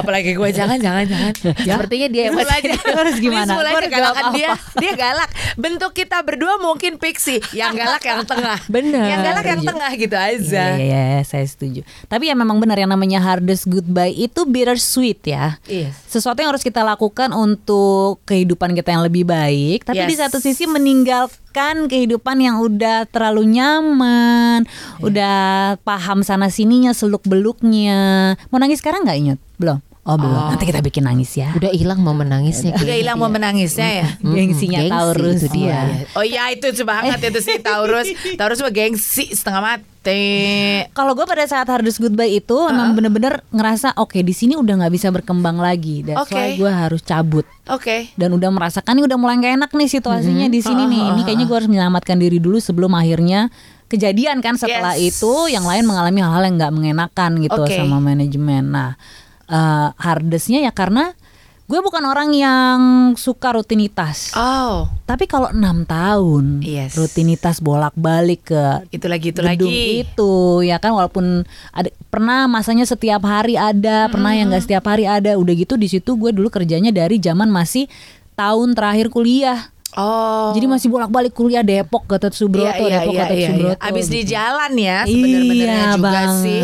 Apalagi 0.00 0.36
gue 0.36 0.48
jangan 0.52 0.76
jangan 0.76 1.04
jangan. 1.08 1.32
Sepertinya 1.60 2.08
dia 2.12 2.22
yang 2.28 2.36
aja. 2.36 2.72
Harus 3.00 3.16
gimana? 3.20 3.48
Visual 3.48 3.64
aja 3.64 3.72
Gua 3.72 3.80
harus 3.80 3.92
galakan 3.92 4.24
jawab 4.24 4.36
dia. 4.36 4.50
Dia 4.80 4.92
galak. 4.96 5.30
Bentuk 5.56 5.92
kita 5.96 6.18
berdua 6.24 6.60
mungkin 6.60 6.96
pixie. 7.00 7.40
Yang 7.56 7.72
galak 7.84 8.02
yang 8.04 8.22
tengah. 8.24 8.58
Benar. 8.68 9.06
Yang 9.08 9.20
galak 9.24 9.46
yang 9.48 9.62
tengah 9.64 9.90
gitu 9.96 10.16
aja. 10.16 10.64
Iya, 10.76 10.80
iya, 10.80 11.02
iya, 11.16 11.20
saya 11.24 11.44
setuju. 11.44 11.80
Tapi 12.08 12.28
ya 12.28 12.34
memang 12.36 12.56
benar 12.60 12.76
yang 12.80 12.90
namanya 12.92 13.20
hardest 13.20 13.68
goodbye 13.68 14.12
itu 14.12 14.44
bittersweet 14.48 15.20
ya. 15.24 15.56
Yes. 15.68 15.96
Sesuatu 16.08 16.40
yang 16.40 16.52
harus 16.52 16.64
kita 16.64 16.84
lakukan 16.84 17.32
untuk 17.32 18.20
kehidupan 18.28 18.72
kita 18.76 18.92
yang 18.92 19.04
lebih 19.04 19.24
baik, 19.28 19.84
tapi 19.88 20.04
di 20.04 20.16
Yes. 20.16 20.28
satu 20.28 20.38
sisi 20.42 20.64
meninggalkan 20.68 21.49
kehidupan 21.90 22.38
yang 22.38 22.62
udah 22.62 23.04
terlalu 23.10 23.58
nyaman, 23.58 24.64
udah 25.02 25.76
paham 25.82 26.22
sana 26.22 26.48
sininya 26.48 26.94
seluk 26.94 27.26
beluknya. 27.26 28.34
Mau 28.48 28.62
nangis 28.62 28.78
sekarang 28.78 29.02
nggak 29.02 29.18
ingat? 29.18 29.38
Belum. 29.58 29.89
Oh 30.00 30.16
belum. 30.16 30.56
Nanti 30.56 30.64
kita 30.64 30.80
bikin 30.80 31.04
nangis 31.04 31.36
ya. 31.36 31.52
Udah 31.52 31.70
hilang 31.70 32.00
mau 32.00 32.16
menangisnya. 32.16 32.72
Udah 32.72 32.96
hilang 32.96 33.20
mau 33.20 33.28
menangisnya 33.28 33.88
ya. 34.00 34.08
Gengsinya 34.18 34.80
gengsi 34.80 34.96
Taurus. 34.96 35.36
itu 35.36 35.46
dia. 35.52 35.76
Wah. 35.76 36.16
Oh 36.16 36.24
iya 36.24 36.48
itu 36.48 36.72
banget 36.82 37.20
itu 37.20 37.40
sih 37.40 37.60
Taurus. 37.60 38.08
Taurus 38.40 38.58
mah 38.58 38.72
gengsi 38.72 39.28
setengah 39.28 39.60
mati. 39.60 40.24
Kalau 40.90 41.12
gue 41.12 41.28
pada 41.28 41.44
saat 41.44 41.68
Hardest 41.68 42.00
Goodbye 42.00 42.32
itu 42.34 42.56
emang 42.64 42.96
bener-bener 42.96 43.44
ngerasa 43.50 43.92
oke 43.94 44.16
di 44.16 44.32
sini 44.32 44.56
udah 44.56 44.80
nggak 44.80 44.92
bisa 44.96 45.12
berkembang 45.12 45.60
lagi. 45.60 46.00
That's 46.00 46.24
Oke. 46.24 46.32
why 46.32 46.56
gue 46.56 46.70
harus 46.72 47.04
cabut 47.04 47.44
Oke. 47.68 48.08
dan 48.16 48.32
udah 48.32 48.48
merasakan 48.48 48.96
ini 48.96 49.04
udah 49.04 49.18
mulai 49.20 49.36
gak 49.36 49.54
enak 49.60 49.70
nih 49.70 49.88
situasinya 49.90 50.48
di 50.48 50.64
sini 50.64 50.88
nih. 50.88 51.02
Ini 51.12 51.20
kayaknya 51.22 51.44
gue 51.44 51.56
harus 51.60 51.68
menyelamatkan 51.68 52.16
diri 52.16 52.40
dulu 52.40 52.56
sebelum 52.56 52.96
akhirnya 52.96 53.52
kejadian 53.86 54.40
kan 54.40 54.56
setelah 54.56 54.96
Yes. 54.96 55.20
itu 55.20 55.32
yang 55.52 55.68
lain 55.68 55.84
mengalami 55.84 56.24
hal-hal 56.24 56.48
yang 56.48 56.56
nggak 56.56 56.72
mengenakan 56.72 57.30
gitu 57.44 57.60
Oke. 57.60 57.76
sama 57.76 58.00
manajemen. 58.00 58.64
Nah 58.72 58.96
eh, 59.50 59.88
hardestnya 59.96 60.62
ya 60.62 60.70
karena 60.70 61.12
gue 61.64 61.78
bukan 61.78 62.02
orang 62.02 62.34
yang 62.34 62.80
suka 63.14 63.54
rutinitas. 63.54 64.34
Oh, 64.34 64.90
Tapi 65.04 65.26
kalau 65.26 65.50
enam 65.50 65.82
tahun 65.84 66.62
Yes. 66.62 66.94
rutinitas 66.94 67.58
bolak-balik 67.58 68.42
ke 68.44 68.62
itu 68.90 69.06
lagi 69.06 69.30
itu 69.30 69.38
gedung 69.38 69.70
lagi. 69.70 70.02
itu 70.02 70.32
ya 70.64 70.78
kan 70.78 70.90
walaupun 70.92 71.42
ada 71.70 71.86
pernah 72.06 72.46
masanya 72.46 72.82
setiap 72.82 73.22
hari 73.22 73.54
ada 73.54 74.06
pernah 74.06 74.30
yang 74.32 74.50
nggak 74.50 74.66
setiap 74.66 74.82
hari 74.84 75.06
ada 75.06 75.34
udah 75.34 75.54
gitu 75.54 75.74
di 75.74 75.86
situ 75.86 76.10
gue 76.12 76.30
dulu 76.30 76.46
kerjanya 76.48 76.90
dari 76.90 77.18
zaman 77.18 77.46
masih 77.46 77.86
tahun 78.34 78.72
terakhir 78.72 79.06
kuliah 79.08 79.70
Oh. 79.90 80.50
jadi 80.50 80.66
masih 80.68 80.86
bolak-balik 80.86 81.30
kuliah 81.32 81.62
Depok 81.62 82.02
Gatot 82.04 82.30
Subroto 82.30 82.66
Iya, 82.78 82.78
iya, 82.80 82.94
Depok 82.96 83.10
iya, 83.10 83.20
Gatot 83.20 83.30
iya, 83.32 83.42
iya. 83.42 83.50
Subroto 83.52 83.78
Abis 83.80 84.06
di 84.06 84.20
gitu. 84.20 84.30
jalan 84.32 84.72
ya 84.76 84.98
sebenar-benarnya 85.02 85.66
iya 85.66 85.86
juga 85.88 85.98
banget 86.00 86.30
sih. 86.40 86.62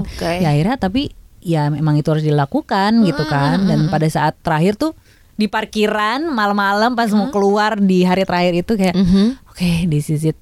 Oke. 0.00 0.30
ya 0.34 0.48
akhirnya 0.50 0.76
tapi 0.78 1.02
ya 1.44 1.68
memang 1.68 1.94
itu 1.94 2.08
harus 2.08 2.24
dilakukan 2.24 3.04
gitu 3.04 3.22
kan. 3.28 3.68
Dan 3.68 3.86
pada 3.86 4.08
saat 4.08 4.34
terakhir 4.40 4.74
tuh 4.74 4.96
di 5.34 5.46
parkiran 5.46 6.24
malam-malam 6.26 6.94
pas 6.94 7.10
mau 7.10 7.28
keluar 7.28 7.76
di 7.76 8.02
hari 8.02 8.24
terakhir 8.24 8.54
itu 8.56 8.72
kayak 8.74 8.96
Mhm. 8.96 9.26
oke 9.46 9.70
this 9.86 10.08
is 10.08 10.24
it. 10.24 10.38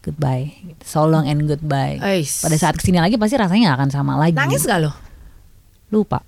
Goodbye. 0.00 0.56
So 0.80 1.04
long 1.04 1.28
and 1.28 1.44
goodbye. 1.44 2.00
Ais. 2.00 2.40
pada 2.40 2.56
saat 2.56 2.74
ke 2.74 2.82
sini 2.82 2.96
lagi 2.96 3.20
pasti 3.20 3.36
rasanya 3.36 3.76
gak 3.76 3.78
akan 3.84 3.90
sama 3.92 4.12
lagi. 4.16 4.34
Nangis 4.34 4.64
gak 4.64 4.80
lo? 4.80 4.90
lupa 5.90 6.22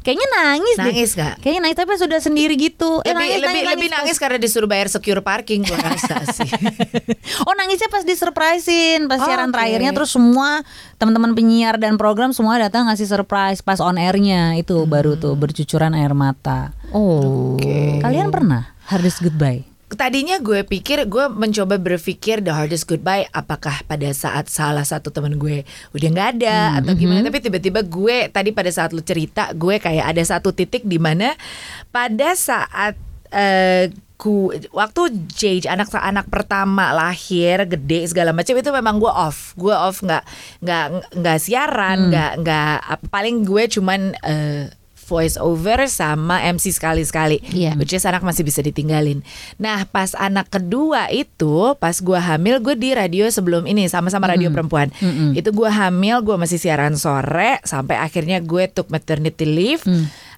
kayaknya 0.00 0.28
nangis, 0.30 0.76
deh 0.76 0.84
Nangis 0.86 1.10
gak? 1.12 1.34
kayaknya 1.38 1.60
nangis 1.62 1.78
tapi 1.78 1.92
sudah 1.94 2.18
sendiri 2.18 2.54
gitu 2.54 3.00
Eh, 3.00 3.10
Lebih, 3.10 3.16
nangis, 3.16 3.36
lebih, 3.36 3.46
nangis, 3.46 3.70
lebih 3.70 3.88
nangis 3.90 4.16
karena 4.16 4.36
disuruh 4.36 4.66
bayar 4.66 4.88
secure 4.88 5.20
parking 5.20 5.62
rasa 5.64 6.26
sih. 6.26 6.50
oh 7.46 7.54
nangisnya 7.54 7.86
pas 7.86 8.02
disurprisein 8.02 9.06
pas 9.06 9.16
Oh, 9.16 9.24
siaran 9.24 9.48
oke. 9.48 9.54
terakhirnya 9.54 9.92
terus 9.92 10.10
semua 10.10 10.66
teman-teman 10.96 11.32
penyiar 11.32 11.76
dan 11.76 11.94
program 11.94 12.30
semua 12.30 12.58
datang 12.58 12.84
ngasih 12.84 13.06
surprise 13.06 13.60
pas 13.60 13.78
on 13.78 13.94
airnya 13.94 14.56
itu 14.56 14.74
Hmm. 14.74 14.90
baru 14.90 15.14
tuh 15.14 15.32
bercucuran 15.32 15.92
air 15.92 16.10
mata 16.10 16.74
Oh. 16.90 17.54
kalian 18.00 18.28
pernah 18.28 18.74
hardest 18.84 19.22
goodbye 19.22 19.69
Tadinya 19.90 20.38
gue 20.38 20.62
pikir 20.62 21.10
gue 21.10 21.26
mencoba 21.28 21.74
berpikir 21.74 22.38
the 22.40 22.54
hardest 22.54 22.86
goodbye 22.86 23.26
apakah 23.34 23.82
pada 23.84 24.06
saat 24.14 24.46
salah 24.46 24.86
satu 24.86 25.10
temen 25.10 25.34
gue 25.34 25.66
udah 25.90 26.08
nggak 26.14 26.28
ada 26.38 26.78
atau 26.78 26.94
gimana. 26.94 27.26
tapi 27.26 27.42
tiba-tiba 27.42 27.82
gue 27.82 28.30
tadi 28.30 28.54
pada 28.54 28.70
saat 28.70 28.94
lu 28.94 29.02
cerita 29.02 29.50
gue 29.50 29.82
kayak 29.82 30.14
ada 30.14 30.22
satu 30.22 30.54
titik 30.54 30.86
di 30.86 31.02
mana 31.02 31.34
pada 31.90 32.38
saat 32.38 32.94
eh, 33.34 33.90
ku 34.20 34.52
waktu 34.76 35.16
Jage 35.32 35.64
anak 35.64 35.88
anak 35.96 36.28
pertama 36.28 36.92
lahir 36.92 37.64
gede 37.64 38.04
segala 38.04 38.36
macam 38.36 38.52
itu 38.52 38.68
memang 38.68 39.00
gue 39.00 39.08
off. 39.08 39.56
Gue 39.56 39.72
off 39.72 40.04
nggak 40.04 40.22
nggak 40.60 40.86
nggak 41.16 41.38
siaran 41.40 42.12
nggak 42.12 42.32
nggak 42.44 42.76
apa- 42.84 43.08
paling 43.08 43.48
gue 43.48 43.64
cuman 43.66 44.12
eh, 44.20 44.68
voice 45.10 45.34
over 45.34 45.82
sama 45.84 46.38
MC 46.40 46.70
sekali-sekali 46.70 47.42
Iya. 47.50 47.74
which 47.74 47.90
is 47.90 48.06
anak 48.06 48.22
masih 48.22 48.46
bisa 48.46 48.62
ditinggalin. 48.62 49.26
Nah 49.56 49.82
pas 49.84 50.14
anak 50.14 50.46
kedua 50.48 51.10
itu 51.10 51.74
pas 51.76 51.98
gua 51.98 52.22
hamil 52.22 52.62
gue 52.62 52.78
di 52.78 52.94
radio 52.94 53.26
sebelum 53.26 53.66
ini 53.66 53.90
sama-sama 53.90 54.30
radio 54.30 54.46
perempuan. 54.48 54.94
Itu 55.34 55.50
gua 55.50 55.68
hamil 55.68 56.22
gue 56.22 56.36
masih 56.36 56.56
siaran 56.56 56.94
sore 56.94 57.58
sampai 57.62 57.98
akhirnya 57.98 58.38
gue 58.38 58.70
took 58.70 58.86
maternity 58.86 59.42
leave. 59.42 59.82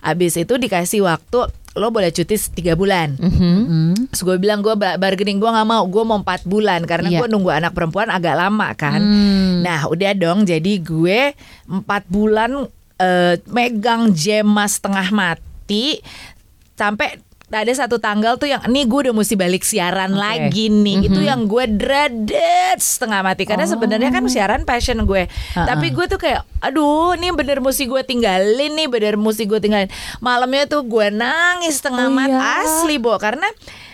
Abis 0.01 0.35
itu 0.35 0.57
dikasih 0.57 1.05
waktu 1.05 1.47
lo 1.73 1.89
boleh 1.89 2.09
cuti 2.09 2.37
tiga 2.53 2.73
bulan. 2.73 3.17
Mhm. 3.17 4.13
Terus 4.13 4.23
gue 4.23 4.37
bilang 4.37 4.61
gue 4.61 4.73
bargaining 4.77 5.37
gue 5.37 5.47
nggak 5.47 5.65
mau 5.65 5.85
gue 5.85 6.03
mau 6.03 6.17
empat 6.17 6.45
bulan 6.45 6.85
karena 6.85 7.09
Iya. 7.09 7.19
gue 7.19 7.29
nunggu 7.29 7.49
anak 7.51 7.73
perempuan 7.73 8.09
agak 8.09 8.35
lama 8.35 8.69
kan. 8.75 9.01
Nah 9.61 9.89
udah 9.89 10.13
dong 10.13 10.45
jadi 10.45 10.73
gue 10.79 11.33
empat 11.65 12.05
bulan 12.07 12.69
eh, 13.03 13.35
megang 13.51 14.15
jema 14.15 14.65
setengah 14.65 15.11
mati 15.11 15.99
sampai 16.73 17.19
ada 17.53 17.69
satu 17.69 18.01
tanggal 18.01 18.41
tuh 18.41 18.49
yang 18.49 18.65
nih 18.65 18.89
gue 18.89 18.99
udah 19.05 19.13
mesti 19.13 19.37
balik 19.37 19.61
siaran 19.61 20.17
lagi 20.17 20.73
nih. 20.73 21.05
Itu 21.05 21.21
yang 21.21 21.45
gue 21.45 21.69
dreaded 21.69 22.81
setengah 22.81 23.21
mati 23.21 23.45
karena 23.45 23.69
sebenarnya 23.69 24.09
kan 24.09 24.25
siaran 24.25 24.65
passion 24.65 25.05
gue. 25.05 25.29
Tapi 25.53 25.93
gue 25.93 26.07
tuh 26.09 26.17
kayak 26.17 26.49
aduh 26.65 27.13
nih 27.13 27.29
bener 27.37 27.61
mesti 27.61 27.85
gue 27.85 28.01
tinggalin 28.09 28.73
nih 28.73 28.89
bener 28.89 29.21
mesti 29.21 29.45
gue 29.45 29.61
tinggalin. 29.61 29.93
Malamnya 30.25 30.65
tuh 30.65 30.81
gue 30.81 31.13
nangis 31.13 31.77
setengah 31.77 32.09
Oh, 32.09 32.17
mati 32.17 32.33
iya. 32.33 32.65
asli 32.65 32.97
bo 32.97 33.21
karena 33.21 33.45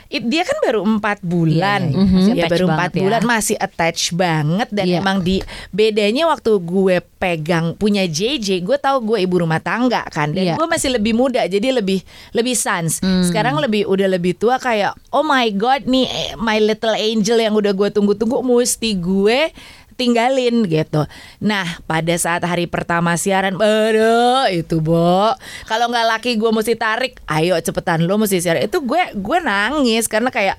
it- 0.09 0.25
dia 0.25 0.41
kan 0.41 0.57
baru 0.61 0.81
empat 0.83 1.21
bulan, 1.21 1.83
iya. 1.87 2.01
Masih 2.01 2.33
ya 2.35 2.47
baru 2.47 2.67
empat 2.67 2.91
ya. 2.91 3.01
bulan 3.01 3.23
masih 3.23 3.57
attach 3.57 4.01
banget 4.11 4.69
dan 4.69 4.85
Iya. 4.85 4.99
emang 4.99 5.21
di 5.21 5.39
bedanya 5.69 6.25
waktu 6.27 6.53
gue 6.59 6.97
pegang 7.15 7.75
punya 7.75 8.05
JJ, 8.05 8.63
gue 8.63 8.77
tahu 8.77 9.05
gue 9.07 9.19
ibu 9.21 9.37
rumah 9.39 9.59
tangga 9.59 10.09
kan 10.09 10.31
dan 10.31 10.45
Iya. 10.45 10.55
gue 10.57 10.67
masih 10.67 10.91
lebih 10.91 11.13
muda 11.13 11.45
jadi 11.45 11.71
lebih 11.75 12.01
lebih 12.33 12.55
sans. 12.55 12.99
Hmm. 12.99 13.21
Sekarang 13.23 13.59
lebih 13.59 13.85
udah 13.85 14.09
lebih 14.09 14.33
tua 14.33 14.57
kayak 14.57 14.97
oh 15.11 15.23
my 15.23 15.49
god 15.51 15.85
nih 15.85 16.05
eh, 16.05 16.31
my 16.35 16.57
little 16.57 16.93
angel 16.93 17.37
yang 17.37 17.53
udah 17.53 17.71
gue 17.71 17.89
tunggu-tunggu 17.89 18.41
mesti 18.41 18.95
gue 18.95 19.53
tinggalin 19.99 20.63
gitu. 20.71 21.03
Nah 21.43 21.83
pada 21.85 22.15
saat 22.15 22.47
hari 22.47 22.71
pertama 22.71 23.19
siaran, 23.19 23.59
aduh 23.59 24.47
itu 24.55 24.79
bo, 24.79 25.35
kalau 25.67 25.91
nggak 25.91 26.07
laki 26.17 26.31
gue 26.39 26.51
mesti 26.55 26.79
tarik, 26.79 27.19
ayo 27.27 27.59
cepetan 27.59 28.07
lo 28.07 28.15
mesti 28.15 28.39
siaran. 28.39 28.63
Itu 28.63 28.87
gue 28.87 29.19
gue 29.19 29.39
nangis 29.43 30.07
karena 30.07 30.31
kayak 30.31 30.55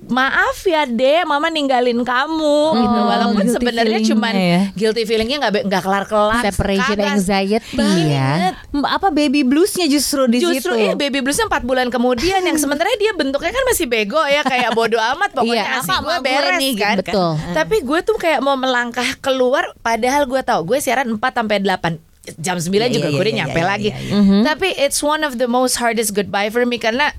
maaf 0.00 0.64
ya 0.64 0.84
deh, 0.84 1.22
mama 1.22 1.46
ninggalin 1.46 2.00
kamu 2.00 2.58
gitu. 2.72 3.00
Walaupun 3.04 3.44
sebenarnya 3.46 4.00
feelingnya 4.00 4.10
cuman 4.10 4.34
ya. 4.34 4.60
guilty 4.72 5.02
feelingnya 5.04 5.36
nggak 5.38 5.68
nggak 5.68 5.82
kelar 5.82 6.04
kelar. 6.04 6.42
Separation 6.42 6.98
anxiety 6.98 7.84
ya. 8.08 8.56
Apa 8.72 9.12
baby 9.12 9.44
bluesnya 9.44 9.84
justru 9.86 10.24
di 10.24 10.40
Justru 10.40 10.72
situ 10.72 10.80
iya 10.80 10.92
baby 10.94 11.20
bluesnya 11.20 11.46
4 11.46 11.62
bulan 11.62 11.86
kemudian 11.88 12.40
yang 12.40 12.56
sebenarnya 12.56 12.96
dia 12.96 13.12
bentuknya 13.12 13.50
kan 13.50 13.64
masih 13.66 13.86
bego 13.86 14.18
ya 14.24 14.40
kayak 14.40 14.72
bodo 14.72 14.96
amat 14.96 15.30
pokoknya 15.30 15.58
Iya, 15.60 15.78
asik 15.78 15.98
gue 16.00 16.16
beres 16.20 16.56
nih, 16.56 16.72
kan. 16.74 16.96
betul. 16.98 17.30
Tapi 17.52 17.76
gue 17.82 18.00
tuh 18.00 18.16
kayak 18.16 18.40
mau 18.40 18.54
melangkah 18.54 19.06
keluar 19.18 19.74
padahal 19.78 20.24
gue 20.24 20.40
tahu 20.40 20.64
gue 20.64 20.78
siaran 20.78 21.06
4 21.06 21.20
sampai 21.20 21.58
8 21.60 21.98
jam 22.36 22.56
9 22.56 22.70
Iya, 22.70 22.86
juga 22.88 23.08
iya, 23.08 23.12
gue 23.12 23.20
udah 23.20 23.34
iya, 23.34 23.40
nyampe 23.42 23.58
iya, 23.58 23.66
lagi. 23.66 23.90
iya, 23.90 24.42
Tapi 24.44 24.68
it's 24.76 25.00
one 25.00 25.20
of 25.20 25.36
the 25.36 25.46
most 25.46 25.76
hardest 25.76 26.12
goodbye 26.12 26.48
for 26.48 26.62
me 26.62 26.76
karena 26.76 27.10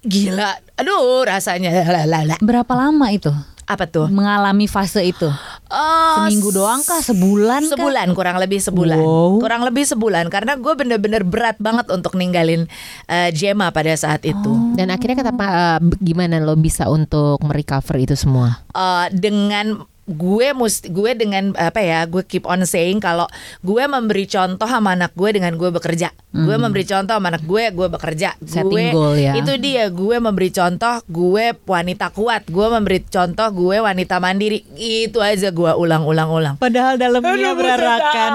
gila. 0.00 0.58
Aduh 0.78 1.22
rasanya 1.22 1.70
lalala. 1.84 2.38
berapa 2.38 2.72
lama 2.72 3.06
itu 3.10 3.34
Apa 3.64 3.84
tuh? 3.84 4.08
mengalami 4.08 4.64
fase 4.64 5.02
itu 5.02 5.28
Oh, 5.68 6.24
seminggu 6.24 6.48
doang 6.50 6.80
kah 6.80 7.04
sebulan 7.04 7.60
kah? 7.62 7.76
Sebulan 7.76 8.16
kurang 8.16 8.40
lebih 8.40 8.56
sebulan. 8.56 8.96
Wow. 8.96 9.36
Kurang 9.36 9.60
lebih 9.60 9.84
sebulan 9.84 10.32
karena 10.32 10.56
gue 10.56 10.72
bener-bener 10.72 11.20
berat 11.20 11.60
banget 11.60 11.92
untuk 11.92 12.16
ninggalin 12.16 12.64
eh, 13.04 13.28
Gemma 13.30 13.68
pada 13.68 13.92
saat 13.92 14.24
itu. 14.24 14.48
Dan 14.72 14.88
akhirnya 14.88 15.20
kata 15.20 15.32
Pak, 15.34 15.50
eh, 15.52 15.78
gimana 16.00 16.40
lo 16.40 16.56
bisa 16.56 16.88
untuk 16.88 17.36
merecover 17.44 18.00
itu 18.00 18.16
semua? 18.16 18.64
Eh, 18.72 19.12
dengan 19.12 19.84
gue 20.08 20.56
mesti 20.56 20.88
gue 20.88 21.12
dengan 21.12 21.52
apa 21.52 21.84
ya 21.84 22.08
gue 22.08 22.24
keep 22.24 22.48
on 22.48 22.64
saying 22.64 22.96
kalau 22.96 23.28
gue 23.60 23.84
memberi 23.84 24.24
contoh 24.24 24.64
sama 24.64 24.96
anak 24.96 25.12
gue 25.12 25.36
dengan 25.36 25.52
gue 25.60 25.68
bekerja. 25.68 26.10
Gue 26.28 26.56
memberi 26.60 26.84
contoh 26.84 27.12
sama 27.12 27.28
anak 27.28 27.44
gue 27.44 27.64
gue 27.72 27.88
bekerja. 27.92 28.36
Setting 28.40 28.72
gue 28.72 28.96
goal 28.96 29.14
ya. 29.16 29.32
itu 29.36 29.52
dia 29.60 29.92
gue 29.92 30.16
memberi 30.16 30.48
contoh 30.48 31.04
gue 31.04 31.52
wanita 31.68 32.12
kuat. 32.16 32.48
Gue 32.48 32.66
memberi 32.72 33.04
contoh 33.04 33.48
gue 33.52 33.76
wanita 33.84 34.16
mandiri. 34.16 34.64
Itu 34.76 35.20
aja 35.20 35.52
gue 35.52 35.72
ulang-ulang-ulang. 35.76 36.56
Padahal 36.56 36.96
dalamnya 36.96 37.52
berarakan. 37.52 38.32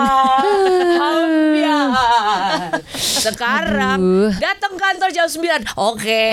Sekarang 3.24 4.00
datang 4.38 4.74
kantor 4.76 5.10
jam 5.16 5.28
9 5.30 5.80
Oke. 5.80 6.26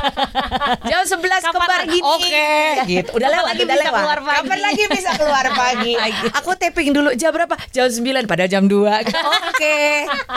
Jam 0.90 1.02
11 1.02 1.16
kembar 1.54 1.80
Oke. 1.88 2.52
Gitu. 2.86 3.10
Udah 3.16 3.28
lewat 3.30 3.46
lagi 3.50 3.62
udah 3.64 3.78
lewat. 3.78 4.00
keluar 4.04 4.20
pagi? 4.20 4.36
Kapan 4.44 4.59
lagi 4.60 4.84
bisa 4.92 5.10
keluar 5.16 5.46
pagi 5.60 5.94
Aku 6.36 6.54
tapping 6.54 6.92
dulu 6.94 7.10
Jam 7.16 7.32
berapa? 7.32 7.56
Jam 7.72 7.88
9 7.88 8.28
pada 8.28 8.44
jam 8.46 8.68
2 8.68 8.70
Oke 9.50 9.76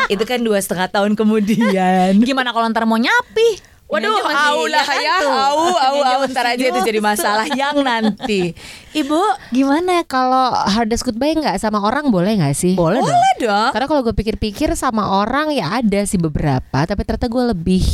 Itu 0.09 0.23
kan 0.23 0.39
dua 0.41 0.59
setengah 0.63 0.89
tahun 0.89 1.13
kemudian 1.13 2.17
gimana 2.27 2.55
kalau 2.55 2.67
ntar 2.71 2.87
mau 2.87 2.97
nyapi 2.97 3.73
Waduh, 3.93 4.25
au 4.25 4.65
lah 4.65 4.87
ya 4.97 5.21
au, 5.21 5.69
au, 5.69 5.97
au, 6.01 6.21
ntar 6.25 6.57
aja 6.57 6.65
itu 6.65 6.79
jadi 6.81 6.97
masalah 6.97 7.45
yang 7.45 7.77
nanti. 7.85 8.57
Ibu, 8.89 9.21
Gimana 9.53 10.01
kalau 10.09 10.49
hardest 10.49 11.05
goodbye 11.05 11.37
nggak 11.37 11.61
sama 11.61 11.77
orang 11.77 12.09
boleh 12.09 12.41
nggak 12.41 12.57
sih? 12.57 12.73
Boleh 12.73 13.05
dong. 13.05 13.13
boleh 13.13 13.33
dong. 13.37 13.69
Karena 13.69 13.85
kalau 13.85 14.01
gue 14.01 14.15
pikir-pikir 14.17 14.73
sama 14.73 15.21
orang 15.21 15.53
ya 15.53 15.77
ada 15.77 16.09
sih 16.09 16.17
beberapa, 16.17 16.89
tapi 16.89 17.05
ternyata 17.05 17.29
gue 17.29 17.43
lebih 17.53 17.85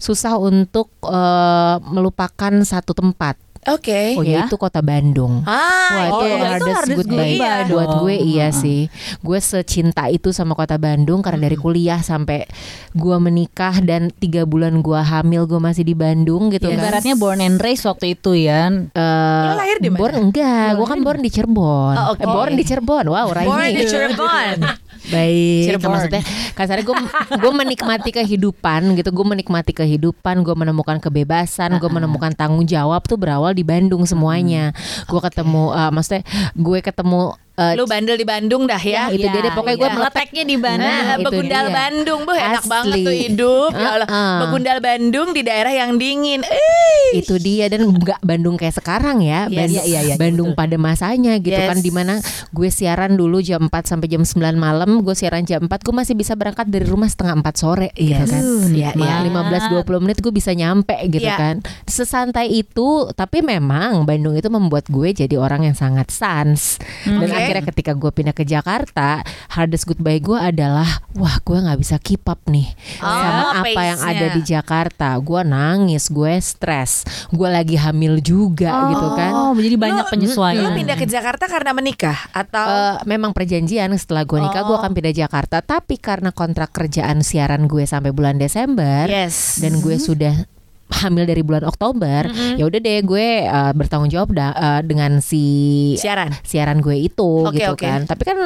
susah 0.00 0.40
untuk 0.40 0.88
eh, 1.04 1.76
melupakan 1.84 2.52
satu 2.64 2.96
tempat. 2.96 3.36
Oke. 3.62 4.18
Oh 4.18 4.26
ya? 4.26 4.42
yaitu 4.42 4.58
kota 4.58 4.82
Bandung. 4.82 5.46
Ah, 5.46 5.54
Wah 5.88 6.04
itu 6.10 6.24
iya. 6.24 6.34
itu 6.34 6.44
hardest 6.44 6.74
hardest 6.74 6.98
goodbye 6.98 7.38
goodbye 7.38 7.64
buat 7.70 7.90
gue 8.02 8.14
iya 8.18 8.48
Hmm. 8.50 8.58
sih. 8.58 8.80
Gue 9.22 9.38
secinta 9.38 10.10
itu 10.10 10.34
sama 10.34 10.52
kota 10.52 10.74
Bandung 10.76 11.22
karena 11.22 11.46
dari 11.46 11.54
kuliah 11.54 12.02
sampai 12.02 12.50
gue 12.90 13.16
menikah 13.16 13.78
dan 13.78 14.10
tiga 14.10 14.42
bulan 14.42 14.82
gue 14.82 14.98
hamil 14.98 15.46
gue 15.46 15.62
masih 15.62 15.82
di 15.82 15.94
Bandung 15.94 16.50
gitu 16.50 16.66
kan. 16.68 16.74
Ibaratnya 16.74 17.14
born 17.14 17.38
and 17.38 17.56
raised 17.56 17.86
waktu 17.86 18.14
itu 18.14 18.34
ya. 18.34 18.66
Eh, 18.66 19.42
Lo 19.46 19.54
lahir 19.54 19.78
di 19.78 19.94
mana? 19.94 20.00
Born 20.00 20.14
enggak, 20.18 20.68
gue 20.74 20.86
kan 20.88 20.98
born 20.98 21.20
di 21.20 21.30
Cirebon. 21.30 21.94
Oh, 21.94 22.06
oke. 22.12 22.20
Eh, 22.20 22.26
born 22.26 22.52
di 22.52 22.64
Cirebon. 22.66 23.04
Wow, 23.06 23.30
Raini. 23.30 23.46
Born 23.46 23.70
di 23.70 23.84
Cirebon. 23.86 24.56
Baik, 25.10 25.66
Cirebon. 25.66 25.90
maksudnya 25.92 26.22
kasarnya 26.54 26.84
gue 26.86 26.96
gue 27.42 27.52
menikmati 27.52 28.10
kehidupan 28.14 28.94
gitu, 28.94 29.10
gue 29.10 29.26
menikmati 29.26 29.72
kehidupan, 29.74 30.46
gue 30.46 30.54
menemukan 30.54 31.02
kebebasan, 31.02 31.82
gue 31.82 31.90
menemukan 31.90 32.30
tanggung 32.32 32.62
jawab 32.68 33.02
tuh 33.08 33.18
berawal 33.18 33.50
di 33.50 33.66
Bandung 33.66 34.06
semuanya. 34.06 34.70
Gue 35.10 35.18
ketemu, 35.18 35.74
eh, 35.74 35.90
maksudnya 35.90 36.22
gue 36.54 36.78
ketemu 36.78 37.34
eh, 37.52 37.72
Lu 37.74 37.84
bandel 37.84 38.16
di 38.16 38.24
Bandung 38.24 38.64
dah 38.64 38.78
ya. 38.78 39.08
itu 39.08 39.22
dia 39.22 39.40
deh 39.40 39.52
pokoknya 39.52 39.76
gue 39.76 39.86
iya. 39.86 39.96
meleteknya 39.96 40.42
di 40.42 40.56
Bandung. 40.56 40.88
Nah, 41.02 41.16
begundal 41.18 41.64
dia. 41.64 41.74
Bandung, 41.74 42.20
bu 42.22 42.32
enak 42.32 42.62
Asli. 42.62 42.70
banget 42.70 42.96
tuh 43.02 43.16
hidup. 43.16 43.70
Ya 43.72 43.88
Allah, 43.92 44.08
Uh-uh. 44.08 44.38
begundal 44.42 44.78
Bandung 44.78 45.28
di 45.30 45.42
daerah 45.42 45.70
yang 45.70 45.96
dingin. 45.96 46.40
Eh, 46.42 47.18
itu 47.18 47.36
dia 47.36 47.68
dan 47.68 47.84
nggak 47.86 48.20
Bandung 48.20 48.56
kayak 48.56 48.74
sekarang 48.74 49.20
ya, 49.20 49.46
Yes. 49.46 49.58
Bandung, 49.58 49.72
Iya, 49.72 49.82
iya, 49.84 50.00
iya, 50.02 50.14
Bandung 50.16 50.50
pada 50.52 50.76
masanya 50.76 51.36
gitu 51.36 51.52
Yes. 51.52 51.68
kan 51.68 51.78
di 51.78 51.90
mana 51.90 52.14
gue 52.48 52.68
siaran 52.68 53.14
dulu 53.14 53.38
jam 53.38 53.66
4 53.66 53.84
sampai 53.86 54.08
jam 54.08 54.22
9 54.22 54.56
malam, 54.56 55.00
gue 55.00 55.12
siaran 55.12 55.42
jam 55.42 55.64
4 55.64 55.82
gue 55.82 55.94
masih 55.94 56.14
bisa 56.14 56.32
berangkat 56.32 56.66
dari 56.66 56.84
rumah 56.84 57.06
setengah 57.06 57.36
4 57.38 57.54
sore 57.54 57.88
gitu 57.92 58.16
Yes. 58.16 58.28
kan. 58.28 58.42
Iya, 58.70 58.90
iya. 58.94 59.16
15-20 59.22 60.00
menit 60.00 60.18
gue 60.18 60.30
bisa 60.30 60.52
nyampe 60.52 60.96
gitu 61.06 61.22
Iya. 61.22 61.36
kan 61.36 61.56
Sesantai 61.84 62.48
itu 62.50 62.84
Tapi 63.12 63.40
memang 63.40 64.02
Bandung 64.02 64.32
itu 64.32 64.48
membuat 64.48 64.86
gue 64.86 65.12
jadi 65.12 65.34
orang 65.34 65.62
yang 65.62 65.76
sangat 65.76 66.08
sans 66.08 66.80
Dan 67.04 67.28
Oke. 67.28 67.41
Akhirnya 67.42 67.64
ketika 67.66 67.92
gue 67.92 68.10
pindah 68.10 68.30
ke 68.30 68.42
Jakarta 68.42 69.20
Hardest 69.48 69.84
goodbye 69.84 70.18
gue 70.18 70.34
adalah 70.34 70.86
Wah 71.12 71.36
gue 71.38 71.58
gak 71.58 71.76
bisa 71.76 71.96
keep 71.98 72.24
up 72.24 72.40
nih 72.44 72.70
Oh, 72.98 73.06
Sama 73.06 73.42
apa 73.60 73.80
yang 73.82 74.00
ada 74.00 74.26
di 74.30 74.42
Jakarta 74.42 75.12
Gue 75.18 75.42
nangis 75.42 76.06
Gue 76.06 76.38
stres 76.38 77.02
Gue 77.28 77.46
lagi 77.46 77.74
hamil 77.74 78.18
juga 78.18 78.88
gitu 78.88 79.08
kan 79.12 79.32
Oh, 79.32 79.52
jadi 79.52 79.74
banyak 79.74 80.04
Lu- 80.04 80.10
penyesuaian. 80.10 80.62
Lu 80.62 80.72
pindah 80.72 80.94
ke 80.94 81.04
Jakarta 81.04 81.44
karena 81.46 81.70
menikah 81.70 82.16
atau 82.30 82.64
Eh, 82.64 82.96
memang 83.04 83.30
perjanjian 83.30 83.92
setelah 83.94 84.22
gue 84.22 84.38
nikah 84.38 84.62
gue 84.62 84.70
Oh. 84.70 84.78
akan 84.78 84.92
pindah 84.92 85.12
Jakarta 85.12 85.60
tapi 85.60 85.96
karena 85.96 86.30
kontrak 86.30 86.70
kerjaan 86.70 87.20
siaran 87.20 87.64
gue 87.64 87.82
sampai 87.82 88.10
bulan 88.10 88.36
Desember 88.36 89.04
Yes. 89.04 89.58
dan 89.58 89.78
gue 89.78 89.96
sudah 89.96 90.48
hamil 90.94 91.24
dari 91.24 91.40
bulan 91.40 91.64
Oktober 91.64 92.28
ya 92.54 92.62
udah 92.62 92.78
deh 92.78 92.98
gue 93.00 93.28
eh, 93.42 93.72
bertanggung 93.72 94.08
jawab 94.08 94.30
da- 94.30 94.52
eh, 94.52 94.80
dengan 94.82 95.18
si 95.18 95.44
siaran. 95.96 96.30
siaran 96.40 96.78
gue 96.78 96.96
itu 97.02 97.32
Oke, 97.42 97.58
gitu 97.58 97.72
oke. 97.72 97.82
kan 97.82 98.04
tapi 98.04 98.22
kan 98.22 98.36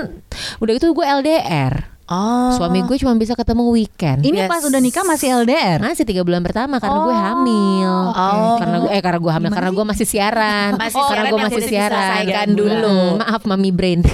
udah 0.57 0.73
itu 0.73 0.87
gue 0.89 1.05
LDR 1.05 1.75
Oh. 2.07 2.55
suami 2.55 2.87
gue 2.87 2.95
cuma 2.97 3.19
bisa 3.19 3.35
ketemu 3.35 3.67
weekend 3.69 4.23
Ini 4.23 4.39
Yes. 4.39 4.47
pas 4.47 4.63
udah 4.63 4.79
nikah 4.79 5.03
masih 5.03 5.43
LDR. 5.43 5.83
masih 5.83 6.07
tiga 6.07 6.23
bulan 6.23 6.39
pertama 6.39 6.79
karena 6.79 7.03
gue 7.03 7.17
hamil 7.19 7.95
Oh. 8.07 8.55
karena 8.57 8.77
gue 8.79 8.91
eh 8.93 9.03
karena 9.03 9.19
gue 9.19 9.33
hamil 9.35 9.51
karena 9.51 9.71
gue 9.75 9.85
masih 9.85 10.07
siaran 10.07 10.71
Masih 10.79 10.95
karena 10.95 11.11
siaran 11.11 11.27
gue 11.27 11.41
masih 11.43 11.63
siaran 11.67 12.23
Mm, 12.47 12.55
dulu. 12.55 12.99
maaf 13.19 13.43
mami 13.43 13.71
brain 13.71 14.07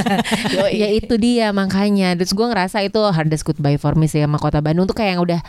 ya 0.70 0.88
itu 0.90 1.16
dia 1.16 1.48
makanya 1.50 2.12
terus 2.14 2.30
gue 2.30 2.44
ngerasa 2.44 2.82
itu 2.82 3.00
hardest 3.02 3.40
goodbye 3.42 3.76
for 3.76 3.94
me 3.94 4.04
sih 4.04 4.20
sama 4.20 4.36
kota 4.36 4.60
Bandung 4.60 4.84
tuh 4.84 4.92
kayak 4.92 5.16
yang 5.16 5.22
udah 5.22 5.40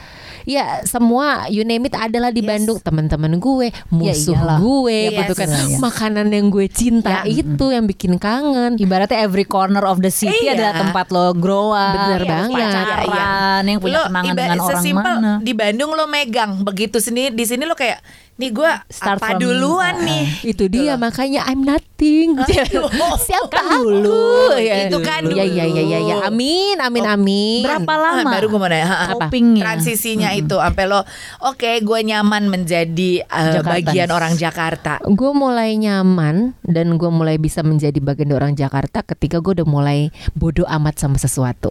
ya 0.43 0.81
semua 0.83 1.45
you 1.47 1.61
name 1.61 1.83
it 1.83 1.93
adalah 1.93 2.29
di 2.29 2.39
Yes. 2.39 2.49
Bandung 2.51 2.77
teman-teman 2.77 3.37
gue 3.37 3.67
musuh 3.87 4.33
iyalah. 4.33 4.57
gue 4.57 4.99
Ya, 5.07 5.19
gitu 5.21 5.33
kan 5.33 5.47
ya. 5.47 5.77
makanan 5.77 6.27
yang 6.27 6.47
gue 6.47 6.65
cinta 6.67 7.21
Ya. 7.21 7.43
itu 7.43 7.65
yang 7.67 7.85
bikin 7.85 8.17
kangen 8.17 8.75
Ibaratnya 8.75 9.21
every 9.21 9.43
corner 9.43 9.83
of 9.83 9.99
the 9.99 10.09
city 10.09 10.33
Iya. 10.43 10.53
adalah 10.53 10.73
tempat 10.81 11.05
lo 11.09 11.31
grow 11.33 11.69
up, 11.69 11.93
Bener 11.93 12.21
yang 12.21 12.49
banget. 12.49 12.65
pacaran, 12.67 13.61
yang 13.63 13.79
punya 13.79 13.93
Lo 13.93 14.03
kenangan 14.05 14.33
dengan 14.33 14.59
orang 14.59 14.83
mana. 14.91 15.31
di 15.39 15.53
Bandung 15.53 15.91
lo 15.91 16.05
megang 16.05 16.51
begitu 16.61 16.97
sini 16.97 17.29
di 17.29 17.43
sini 17.43 17.63
lo 17.63 17.73
kayak 17.73 17.99
nih 18.41 18.51
gue 18.51 18.71
Start 18.89 19.17
apa 19.17 19.27
from- 19.29 19.39
duluan 19.39 19.95
uh, 19.95 20.01
nih 20.01 20.25
itu 20.43 20.65
dia 20.65 20.97
makanya 20.97 21.45
I'm 21.45 21.61
nothing 21.61 22.33
siapa 23.21 23.53
Kan 23.53 23.77
dulu 23.77 24.01
dulu. 24.01 24.57
ya 24.57 24.89
Itu 24.89 24.97
kan 24.99 25.21
ya 25.23 25.45
ya 25.45 25.63
ya 25.63 25.83
ya, 25.83 25.99
ya. 26.01 26.15
dulu. 26.17 26.27
amin 26.27 26.75
amin 26.77 27.05
amin 27.05 27.61
Berapa 27.61 27.91
Ah, 27.91 27.99
lama? 28.17 28.31
baru 28.31 28.45
gue 28.47 28.57
mau 28.57 28.65
nanya. 28.65 28.87
Apa? 29.13 29.29
Copingnya. 29.29 29.61
transisinya 29.61 30.29
itu 30.33 30.55
sampai 30.55 30.85
lo 30.85 31.05
oke 31.39 31.69
gue 31.79 31.99
nyaman 32.01 32.49
menjadi 32.49 33.21
uh, 33.23 33.53
Jakarta. 33.55 33.69
bagian 33.71 34.09
orang 34.09 34.33
Jakarta 34.35 34.93
gue 35.03 35.31
mulai 35.31 35.77
nyaman 35.77 36.57
dan 36.63 36.97
gue 36.97 37.09
mulai 37.09 37.37
bisa 37.37 37.61
menjadi 37.61 37.97
bagian 37.97 38.31
orang 38.31 38.53
Jakarta 38.53 39.05
ketika 39.05 39.37
gue 39.37 39.61
udah 39.61 39.67
mulai 39.67 39.99
bodoh 40.33 40.65
amat 40.65 40.97
sama 40.97 41.15
sesuatu. 41.15 41.69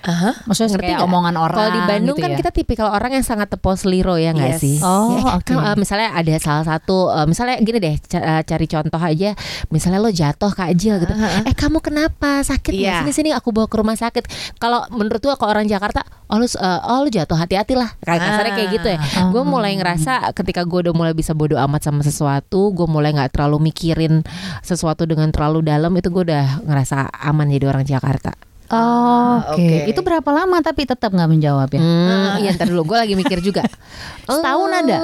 Aha. 0.00 0.30
Maksudnya 0.46 0.70
Ngerti 0.72 0.84
kayak 0.84 0.98
nggak? 0.98 1.08
omongan 1.08 1.34
orang 1.36 1.58
Kalau 1.58 1.70
di 1.70 1.80
Bandung 1.84 2.14
gitu 2.14 2.22
kan 2.22 2.30
ya. 2.30 2.38
kita 2.38 2.50
tipikal 2.52 2.88
orang 2.88 3.10
yang 3.12 3.22
sangat 3.22 3.48
tepos 3.48 3.82
liro 3.82 4.14
ya 4.14 4.30
nggak 4.30 4.54
Yes. 4.54 4.60
sih? 4.60 4.76
Oh, 4.78 5.16
Ya, 5.16 5.34
oke. 5.34 5.48
kan, 5.48 5.58
eh, 5.64 5.76
misalnya 5.76 6.08
ada 6.12 6.34
salah 6.38 6.64
satu, 6.64 7.10
eh, 7.10 7.24
misalnya 7.24 7.58
gini 7.58 7.78
deh, 7.78 7.94
eh, 7.98 8.42
cari 8.42 8.66
contoh 8.66 8.96
aja. 8.96 9.34
Misalnya 9.68 9.98
lo 9.98 10.08
jatuh 10.08 10.48
Kak 10.48 10.70
Jil 10.72 10.98
gitu. 10.98 11.12
Eh 11.42 11.52
kamu 11.52 11.78
kenapa? 11.78 12.40
Sakit? 12.40 12.72
Iya. 12.72 13.00
Sini 13.00 13.12
sini 13.12 13.30
aku 13.30 13.50
bawa 13.50 13.66
ke 13.66 13.74
rumah 13.74 13.94
sakit. 13.94 14.24
Kalau 14.56 14.86
menurut 14.90 15.18
gua 15.20 15.34
kalau 15.34 15.52
orang 15.52 15.66
Jakarta, 15.66 16.00
oh 16.26 16.36
lu, 16.36 16.46
eh, 16.46 16.58
oh 16.84 16.98
lu 17.00 17.08
jatuh 17.08 17.34
hati-hati 17.34 17.74
lah. 17.74 17.90
Kayak 18.00 18.20
kasarnya 18.22 18.52
kayak 18.54 18.68
gitu 18.72 18.88
ya. 18.88 18.98
Ah. 18.98 19.28
Gue 19.28 19.42
mulai 19.42 19.74
ngerasa 19.74 20.30
ketika 20.32 20.62
gue 20.62 20.78
udah 20.80 20.94
mulai 20.94 21.12
bisa 21.12 21.32
bodo 21.32 21.58
amat 21.58 21.82
sama 21.82 22.00
sesuatu, 22.00 22.70
gue 22.70 22.86
mulai 22.86 23.12
nggak 23.12 23.32
terlalu 23.32 23.60
mikirin 23.64 24.22
sesuatu 24.60 25.04
dengan 25.04 25.28
terlalu 25.28 25.62
dalam 25.62 25.90
itu 25.92 26.08
gue 26.08 26.22
udah 26.24 26.62
ngerasa 26.62 27.10
aman 27.24 27.48
jadi 27.48 27.66
orang 27.66 27.84
Jakarta. 27.84 28.32
Oh, 28.68 29.40
Oke, 29.48 29.64
Oke. 29.64 29.78
itu 29.88 30.00
berapa 30.04 30.28
lama 30.28 30.60
tapi 30.60 30.84
tetap 30.84 31.08
nggak 31.08 31.30
menjawab 31.30 31.68
ya? 31.72 31.80
Hmm, 31.80 32.44
iya 32.44 32.52
ntar 32.52 32.68
dulu 32.68 32.92
gue 32.92 32.98
lagi 33.00 33.14
mikir 33.16 33.40
juga. 33.40 33.64
Setahun 34.28 34.70
Eh, 34.70 34.78
ada? 34.84 34.96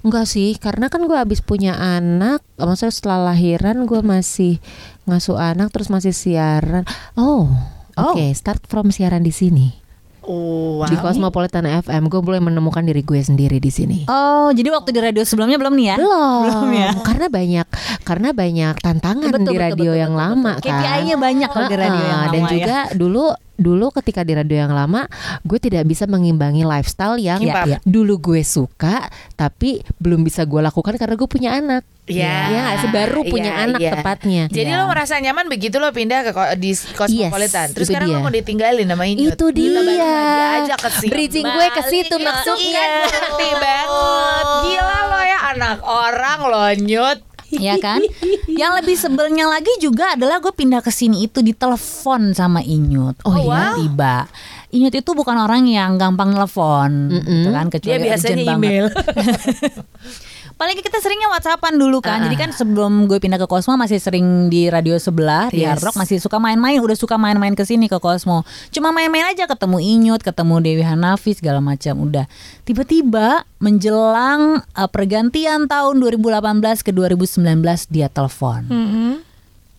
Enggak 0.00 0.24
sih, 0.24 0.56
karena 0.56 0.88
kan 0.88 1.04
gue 1.04 1.12
habis 1.12 1.44
punya 1.44 1.76
anak, 1.76 2.40
maksudnya 2.56 2.92
setelah 2.92 3.20
lahiran 3.32 3.84
gue 3.84 4.00
masih 4.00 4.64
ngasuh 5.04 5.36
anak 5.36 5.68
terus 5.76 5.92
masih 5.92 6.16
siaran. 6.16 6.88
Oh, 7.16 7.52
oke, 7.94 8.32
start 8.32 8.64
from 8.64 8.88
siaran 8.88 9.20
di 9.20 9.32
sini 9.32 9.68
Oh, 9.68 9.83
wow. 10.26 10.88
di 10.88 10.96
Cosmopolitan 10.98 11.64
FM. 11.64 12.08
Gue 12.08 12.20
boleh 12.20 12.40
menemukan 12.40 12.82
diri 12.84 13.04
gue 13.04 13.20
sendiri 13.20 13.60
di 13.60 13.70
sini. 13.70 13.98
Oh, 14.08 14.50
jadi 14.50 14.72
waktu 14.72 14.90
di 14.90 15.00
radio 15.00 15.22
sebelumnya 15.22 15.60
belum 15.60 15.74
nih 15.76 15.86
ya? 15.94 15.96
Belum, 16.00 16.42
Belum 16.48 16.70
ya? 16.74 16.90
karena 17.06 17.26
banyak 17.28 17.66
karena 18.04 18.28
banyak 18.36 18.74
tantangan 18.80 19.30
Betul, 19.32 19.40
di 19.40 19.46
betul, 19.48 19.64
radio 19.64 19.92
betul, 19.92 20.02
yang 20.02 20.12
betul, 20.12 20.24
lama 20.24 20.52
betul. 20.56 20.68
kan. 20.68 20.80
KPI-nya 20.84 21.16
banyak 21.16 21.48
kalau 21.52 21.66
di 21.68 21.76
radio 21.76 22.02
yang 22.04 22.18
lama 22.20 22.32
dan 22.32 22.42
ya. 22.42 22.50
juga 22.50 22.76
dulu 22.92 23.24
dulu 23.54 23.86
ketika 23.94 24.26
di 24.26 24.34
radio 24.34 24.66
yang 24.66 24.74
lama 24.74 25.06
gue 25.46 25.58
tidak 25.62 25.86
bisa 25.86 26.10
mengimbangi 26.10 26.66
lifestyle 26.66 27.14
yang 27.22 27.38
iya. 27.38 27.78
dulu 27.86 28.18
gue 28.18 28.42
suka 28.42 29.06
tapi 29.38 29.78
belum 30.02 30.26
bisa 30.26 30.42
gue 30.42 30.58
lakukan 30.58 30.98
karena 30.98 31.14
gue 31.14 31.28
punya 31.30 31.50
anak. 31.54 31.86
Ya, 32.04 32.52
Iya 32.52 32.64
sih? 32.84 32.92
baru 32.92 33.24
punya 33.24 33.56
iya, 33.56 33.64
anak 33.64 33.80
iya. 33.80 33.92
tepatnya. 33.96 34.42
Jadi 34.52 34.68
Iya. 34.68 34.76
lo 34.76 34.92
merasa 34.92 35.16
nyaman 35.16 35.48
begitu 35.48 35.80
lo 35.80 35.88
pindah 35.88 36.20
ke 36.20 36.30
di 36.60 36.76
Cosmopolitan. 36.92 37.72
Yes, 37.72 37.72
Terus 37.72 37.86
sekarang 37.88 38.12
dia. 38.12 38.16
lo 38.16 38.20
mau 38.20 38.28
ditinggalin 38.28 38.84
sama 38.84 39.04
Inyut. 39.08 39.32
Itu 39.32 39.46
Kita 39.48 39.80
balik 39.80 39.96
dia. 39.96 40.48
aja 40.60 40.74
ke 40.76 40.88
sini. 40.92 41.08
Bridging 41.08 41.46
gue 41.48 41.66
ke 41.72 41.82
situ 41.88 42.14
Balik, 42.14 42.26
maksudnya. 42.28 42.84
Iya, 42.84 43.08
ngerti 43.08 43.48
banget. 43.56 44.44
Gila 44.68 44.98
lo 45.02 45.20
ya 45.22 45.38
anak 45.50 45.78
orang 45.80 46.38
lo 46.44 46.64
Nyut. 46.78 47.18
ya 47.54 47.74
kan? 47.78 48.02
Yang 48.50 48.72
lebih 48.82 48.96
sebelnya 48.98 49.46
lagi 49.46 49.72
juga 49.78 50.12
adalah 50.12 50.42
gue 50.42 50.50
pindah 50.50 50.82
ke 50.82 50.90
sini 50.90 51.24
itu 51.24 51.40
ditelepon 51.40 52.36
sama 52.36 52.60
Inyut. 52.60 53.16
Oh, 53.24 53.32
iya, 53.32 53.48
wow. 53.72 53.74
tiba. 53.80 54.28
Inyut 54.68 54.92
itu 54.92 55.10
bukan 55.14 55.38
orang 55.38 55.64
yang 55.64 55.94
gampang 55.94 56.34
telepon, 56.34 57.14
gitu 57.14 57.48
kan? 57.48 57.70
Kecuali 57.70 57.94
Dia 57.94 58.06
biasanya 58.12 58.44
email. 58.58 58.86
Paling 60.54 60.78
kita 60.78 61.02
seringnya 61.02 61.26
WhatsAppan 61.34 61.74
dulu 61.74 61.98
kan. 61.98 62.22
Ah. 62.22 62.30
Jadi 62.30 62.36
kan 62.38 62.50
sebelum 62.54 63.10
gue 63.10 63.18
pindah 63.18 63.42
ke 63.42 63.46
Cosmo 63.50 63.74
masih 63.74 63.98
sering 63.98 64.46
di 64.46 64.70
radio 64.70 64.94
sebelah 64.94 65.50
di 65.50 65.66
Yes. 65.66 65.76
Hard 65.76 65.82
Rock 65.90 65.96
masih 65.98 66.22
suka 66.22 66.38
main-main, 66.38 66.78
udah 66.78 66.94
suka 66.94 67.18
main-main 67.18 67.58
ke 67.58 67.66
sini 67.66 67.90
ke 67.90 67.98
Cosmo. 67.98 68.46
Cuma 68.70 68.94
main-main 68.94 69.26
aja 69.34 69.50
ketemu 69.50 69.82
Inyut, 69.82 70.22
ketemu 70.22 70.62
Dewi 70.62 70.84
Hanafi 70.86 71.34
segala 71.34 71.58
macam 71.58 72.06
udah. 72.06 72.30
Tiba-tiba 72.62 73.42
menjelang 73.58 74.62
uh, 74.62 74.88
pergantian 74.88 75.66
tahun 75.66 75.98
2018 75.98 76.86
ke 76.86 76.90
2019 76.94 77.90
dia 77.90 78.06
telepon. 78.06 78.62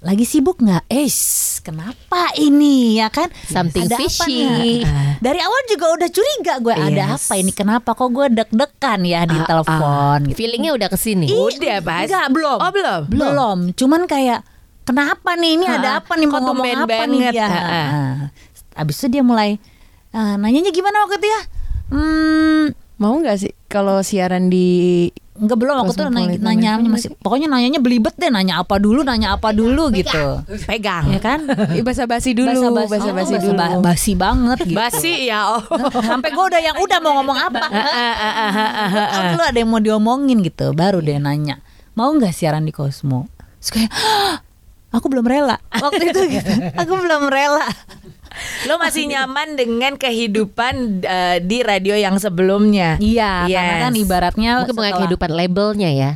Lagi 0.05 0.21
sibuk 0.21 0.57
nggak? 0.57 0.85
Eh, 0.87 1.09
kenapa 1.59 2.29
ini 2.37 2.95
ya 2.95 3.09
kan? 3.09 3.25
Something 3.43 3.83
Ada 3.83 3.95
apa 3.95 4.01
fishy. 4.01 4.45
nih? 4.45 4.77
Dari 5.17 5.39
awal 5.39 5.61
juga 5.65 5.85
udah 5.91 6.07
curiga 6.07 6.53
gue 6.59 6.71
ada 6.71 7.03
Yes. 7.09 7.25
apa 7.25 7.33
ini? 7.35 7.49
Kenapa 7.49 7.91
kok 7.91 8.07
gue 8.07 8.27
deg-degan 8.29 9.01
ya 9.01 9.25
di 9.25 9.33
telepon? 9.39 10.29
gitu. 10.29 10.37
Feelingnya 10.37 10.71
udah 10.71 10.87
ke 10.87 10.95
sini. 10.95 11.25
Udah 11.25 11.81
pas. 11.81 12.05
Enggak, 12.05 12.27
belum. 12.29 12.57
Oh 12.59 12.71
belum. 12.71 13.01
Belum. 13.09 13.57
Cuman 13.73 14.05
kayak 14.05 14.45
kenapa 14.83 15.33
nih 15.33 15.51
ini 15.55 15.65
ada 15.65 15.97
apa 15.97 16.13
nih 16.13 16.27
mau 16.27 16.37
Kok 16.37 16.45
ngomong 16.45 16.65
apa 16.69 17.03
nih 17.03 17.19
banget? 17.19 17.33
dia? 17.33 17.47
Ha-ha. 17.47 17.81
Nah, 17.81 18.15
Abis 18.75 18.95
itu 18.97 19.07
dia 19.09 19.23
mulai 19.23 19.57
"Ah, 20.11 20.35
nanyanya 20.35 20.69
gimana 20.69 21.01
waktu 21.01 21.17
itu 21.17 21.27
ya? 21.27 21.41
Hmm, 21.87 22.65
Mau 22.95 23.17
nggak 23.17 23.37
sih 23.37 23.51
kalau 23.65 23.99
siaran 23.99 24.47
di 24.47 25.09
Enggak 25.35 25.59
belum 25.59 25.75
aku 25.77 25.91
tuh 25.91 26.07
nanya, 26.07 26.39
nanya 26.39 26.71
masih 26.79 27.11
pokoknya 27.13 27.51
nanyanya 27.51 27.77
belibet 27.77 28.15
deh 28.15 28.27
nanya 28.27 28.57
apa 28.57 28.79
dulu 28.79 29.03
nanya 29.03 29.35
apa 29.35 29.51
dulu 29.51 29.91
gitu 29.91 30.39
Pegang. 30.63 31.11
ya 31.11 31.19
kan 31.19 31.43
basa-basi 31.83 32.31
dulu, 32.31 32.55
Basa-basi. 32.71 32.91
basa-basi 32.95 33.33
Oh, 33.33 33.41
dulu. 33.43 33.59
basa- 33.59 33.83
basi 33.83 34.11
banget 34.13 34.57
gitu 34.63 34.79
Basi 34.79 35.13
ya. 35.27 35.43
Oh. 35.51 35.61
sampai 36.07 36.31
gue 36.31 36.45
udah 36.45 36.61
yang 36.61 36.77
udah 36.77 36.97
mau 36.99 37.19
ngomong 37.19 37.35
apa 37.37 37.67
Tahu 39.11 39.23
dulu 39.29 39.43
ada 39.43 39.57
yang 39.57 39.67
mau 39.67 39.79
diomongin 39.79 40.39
gitu 40.39 40.71
baru 40.71 40.99
dia 40.99 41.19
nanya 41.19 41.59
mau 41.93 42.07
nggak 42.09 42.31
siaran 42.31 42.63
di 42.63 42.71
Cosmo 42.71 43.27
Terus 43.59 43.69
kayak 43.71 43.91
"Hah, 43.91 44.39
aku 44.89 45.05
belum 45.09 45.25
rela 45.25 45.59
waktu 45.69 46.11
itu 46.11 46.21
gitu 46.31 46.51
aku 46.79 46.93
belum 46.95 47.27
rela 47.27 47.67
Lo 48.65 48.75
masih 48.75 49.05
nyaman 49.05 49.53
dengan 49.53 49.95
kehidupan 49.95 50.73
eh, 51.01 51.37
di 51.39 51.59
radio 51.59 51.93
yang 51.93 52.15
sebelumnya. 52.15 52.95
iya 52.97 53.45
karena 53.45 53.71
Yes. 53.71 53.83
kan 53.83 53.93
ibaratnya 53.95 54.51
bukan 54.61 54.69
setelah- 54.71 54.97
kehidupan 54.97 55.31
labelnya 55.31 55.89
ya. 55.89 56.11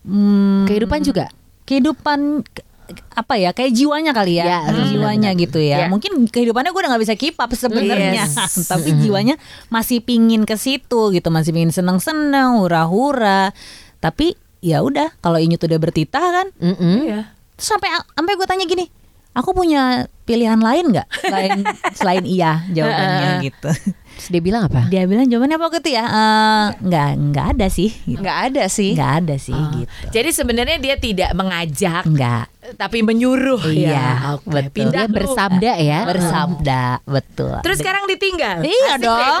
Hmm, 0.00 0.64
Kehidupan 0.64 1.00
juga. 1.02 1.28
kehidupan 1.62 2.42
ke- 2.42 2.66
apa 3.12 3.38
ya 3.38 3.54
kayak 3.54 3.70
jiwanya 3.70 4.10
kali 4.10 4.34
ya, 4.34 4.66
Ya, 4.66 4.74
jiwanya 4.84 5.30
gitu 5.32 5.62
ya. 5.62 5.86
Ya. 5.86 5.86
Mungkin 5.86 6.26
kehidupannya 6.26 6.68
gue 6.68 6.80
udah 6.80 6.90
nggak 6.90 7.04
bisa 7.04 7.14
keep 7.14 7.36
up 7.36 7.46
sebenarnya, 7.52 8.26
Yes. 8.26 8.34
tapi 8.72 8.90
jiwanya 8.96 9.38
masih 9.68 10.00
pingin 10.00 10.42
ke 10.42 10.58
situ 10.58 11.10
gitu, 11.10 11.28
masih 11.28 11.52
pingin 11.52 11.70
seneng-seneng, 11.70 12.58
hura-hura. 12.58 13.54
Tapi 13.98 14.34
ya 14.58 14.82
udah, 14.82 15.14
kalau 15.18 15.38
Inyut 15.38 15.62
udah 15.62 15.78
bertitah 15.78 16.26
kan, 16.34 16.46
Mm-mm. 16.56 16.96
Iya. 17.06 17.20
terus 17.54 17.68
sampai 17.70 17.88
sampai 18.10 18.34
gue 18.34 18.44
tanya 18.44 18.64
gini, 18.64 18.90
aku 19.32 19.50
punya 19.52 19.82
pilihan 20.22 20.58
lain 20.58 20.90
nggak 20.90 21.08
selain 21.24 21.58
selain 21.92 22.24
iya 22.24 22.62
jawabannya 22.68 23.28
gitu. 23.42 23.70
Terus 24.10 24.28
dia 24.28 24.42
bilang 24.42 24.68
apa? 24.68 24.84
Dia 24.86 25.02
bilang 25.04 25.24
jawabannya 25.24 25.56
apa 25.56 25.66
gitu 25.72 25.88
ya? 25.90 26.04
"Eh, 26.04 26.66
nggak 26.78 27.08
nggak 27.30 27.46
ada 27.50 27.66
sih, 27.66 27.88
gitu. 28.04 28.20
Nggak 28.20 28.38
ada 28.46 28.62
sih. 28.68 28.90
nggak 28.92 29.12
ada 29.18 29.34
sih 29.36 29.56
gitu. 29.74 29.92
Jadi 30.12 30.28
sebenarnya 30.30 30.76
dia 30.76 30.94
tidak 30.94 31.30
mengajak, 31.32 32.04
Nggak. 32.04 32.44
tapi 32.76 33.00
menyuruh. 33.00 33.64
Iya, 33.64 33.88
ya. 33.88 34.08
Oke. 34.36 34.46
betul. 34.46 34.70
Pindah 34.76 35.04
Dia 35.04 35.08
lu. 35.08 35.16
bersabda 35.16 35.72
ya. 35.80 36.00
bersabda 36.04 36.82
betul 37.02 37.54
Terus 37.64 37.76
sekarang 37.80 38.04
ditinggal. 38.06 38.60
Iya 38.60 38.92
dong. 38.98 39.40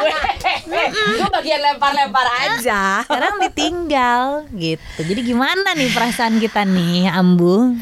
Gue 1.12 1.28
bagian 1.30 1.60
lempar-lempar 1.60 2.26
aja. 2.26 3.04
sekarang 3.04 3.36
ditinggal 3.42 4.48
gitu 4.54 5.00
jadi 5.02 5.20
gimana 5.22 5.72
nih 5.72 5.90
perasaan 5.90 6.38
kita 6.38 6.64
nih 6.64 7.10
Ambu 7.10 7.76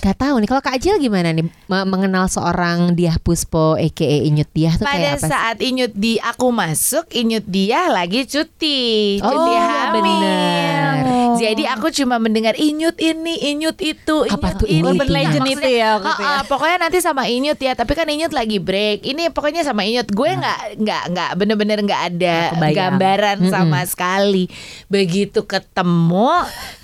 Gak 0.00 0.16
tahu 0.18 0.40
nih 0.40 0.48
kalau 0.48 0.60
Kak 0.60 0.74
Ajil 0.74 0.96
gimana 0.96 1.28
nih 1.28 1.44
me- 1.44 1.84
mengenal 1.86 2.24
seorang 2.24 2.96
Diah 2.96 3.16
Puspo 3.16 3.76
aka 3.76 4.00
Inyut 4.02 4.48
Diah 4.50 4.72
tuh 4.72 4.82
Pada 4.82 4.96
kayak 4.96 5.12
apa 5.14 5.20
sih? 5.20 5.28
saat 5.28 5.56
Inyut 5.60 5.92
di 5.92 6.16
aku 6.16 6.48
masuk, 6.50 7.04
Inyut 7.10 7.44
dia 7.44 7.84
lagi 7.86 8.24
cuti, 8.24 8.80
cuti 9.18 9.52
Oh, 9.52 9.60
hamil. 9.60 10.00
bener. 10.00 11.19
Jadi 11.42 11.62
aku 11.64 11.88
cuma 11.90 12.16
mendengar 12.16 12.52
Inyut 12.52 12.96
ini, 12.96 13.34
Inyut 13.46 13.78
itu, 13.78 14.16
Apa 14.22 14.52
Inyut 14.52 14.58
tuh 14.58 14.68
ini. 14.68 14.84
Urban 14.86 15.08
legend 15.08 15.46
itu 15.48 15.68
ya 15.70 15.96
waktu 15.96 16.10
itu 16.10 16.22
"Ah, 16.22 16.32
ah, 16.32 16.42
pokoknya 16.44 16.76
nanti 16.78 16.98
sama 16.98 17.22
Inyut 17.24 17.56
ya, 17.56 17.72
tapi 17.72 17.92
kan 17.92 18.04
Inyut 18.04 18.30
lagi 18.30 18.58
break. 18.58 19.02
Ini 19.02 19.30
pokoknya 19.30 19.62
sama 19.62 19.82
Inyut. 19.82 20.08
Gue 20.08 20.30
nggak 20.30 20.58
nggak 20.76 21.02
nggak 21.10 21.30
bener-bener 21.34 21.78
nggak 21.80 22.02
ada 22.08 22.36
kebayang. 22.52 22.76
gambaran 22.76 23.38
sama 23.46 23.80
sekali. 23.84 24.44
Begitu 24.86 25.42
ketemu, 25.42 26.30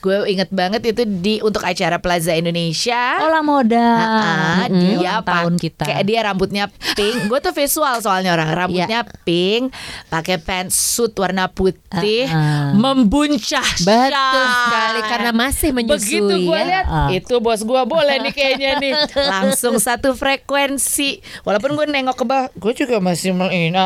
gue 0.01 0.17
inget 0.27 0.51
banget 0.51 0.83
itu 0.87 1.03
di 1.05 1.35
untuk 1.41 1.61
acara 1.61 1.99
Plaza 1.99 2.33
Indonesia. 2.33 3.19
olah 3.19 3.43
moda 3.43 3.89
Ah, 3.97 4.67
Mm-mm. 4.67 4.81
dia 4.97 5.13
Ulang 5.13 5.25
tahun 5.25 5.55
kita 5.57 5.85
Kayak 5.85 6.05
dia 6.05 6.21
rambutnya 6.23 6.65
pink. 6.95 7.27
Gue 7.27 7.39
tuh 7.39 7.53
visual 7.53 7.99
soalnya 7.99 8.33
orang 8.33 8.51
rambutnya 8.51 9.03
pink, 9.23 9.75
pakai 10.07 10.39
pantsuit 10.39 11.13
warna 11.15 11.49
putih, 11.49 12.27
Ah, 12.27 12.37
ah. 12.37 12.71
membuncah. 12.73 13.67
Betul. 13.83 14.46
Sekali 14.49 15.01
karena 15.05 15.31
masih 15.31 15.69
menyusui 15.71 15.99
Begitu 16.19 16.35
gue 16.45 16.57
ya. 16.57 16.65
lihat 16.65 16.87
Ah. 16.87 17.09
itu 17.09 17.35
bos 17.39 17.61
gue 17.61 17.83
boleh 17.83 18.17
nih 18.21 18.33
kayaknya 18.33 18.71
nih 18.79 18.93
langsung 19.33 19.77
satu 19.77 20.13
frekuensi. 20.13 21.19
Walaupun 21.43 21.75
gue 21.75 21.87
nengok 21.87 22.17
ke 22.17 22.25
bawah, 22.25 22.47
gue 22.51 22.73
juga 22.75 22.97
masih 22.99 23.35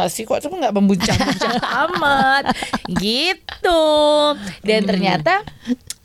sih 0.06 0.22
kok 0.22 0.40
cuma 0.40 0.60
nggak 0.60 0.74
membuncah-buncah 0.74 1.52
amat 1.88 2.44
gitu. 2.92 3.82
Dan 4.60 4.84
ternyata 4.84 5.42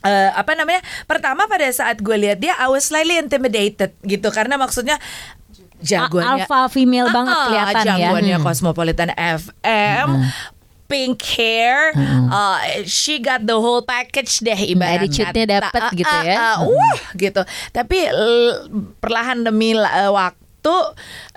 eh, 0.02 0.30
apa 0.32 0.52
namanya? 0.52 0.80
Pertama 1.04 1.44
pada 1.44 1.66
saat 1.68 2.00
gue 2.00 2.16
lihat 2.16 2.38
dia, 2.38 2.56
I 2.56 2.66
was 2.66 2.84
slightly 2.84 3.16
intimidated 3.16 3.92
gitu 4.02 4.28
karena 4.30 4.56
maksudnya 4.56 4.96
jagoannya 5.76 6.48
alpha 6.48 6.72
female 6.72 7.12
banget 7.12 7.36
Ah, 7.36 7.44
kelihatan 7.44 7.84
ya 7.84 8.08
jagoannya 8.08 8.36
Cosmopolitan 8.40 9.10
FM 9.12 10.08
pink 10.86 11.18
hair 11.36 11.90
uh, 12.30 12.58
she 12.86 13.18
got 13.18 13.42
the 13.42 13.54
whole 13.54 13.82
package 13.82 14.38
deh 14.40 14.56
ibaratnya. 14.56 15.06
Attitude-nya 15.06 15.46
dapet 15.60 15.82
Ta- 15.82 15.92
gitu 15.94 16.16
ya. 16.24 16.36
ah, 16.36 16.42
ah, 16.42 16.56
wah 16.66 17.00
gitu. 17.14 17.42
Tapi 17.70 17.98
perlahan 18.98 19.42
demi 19.42 19.74
eh, 19.74 20.10
waktu 20.10 20.76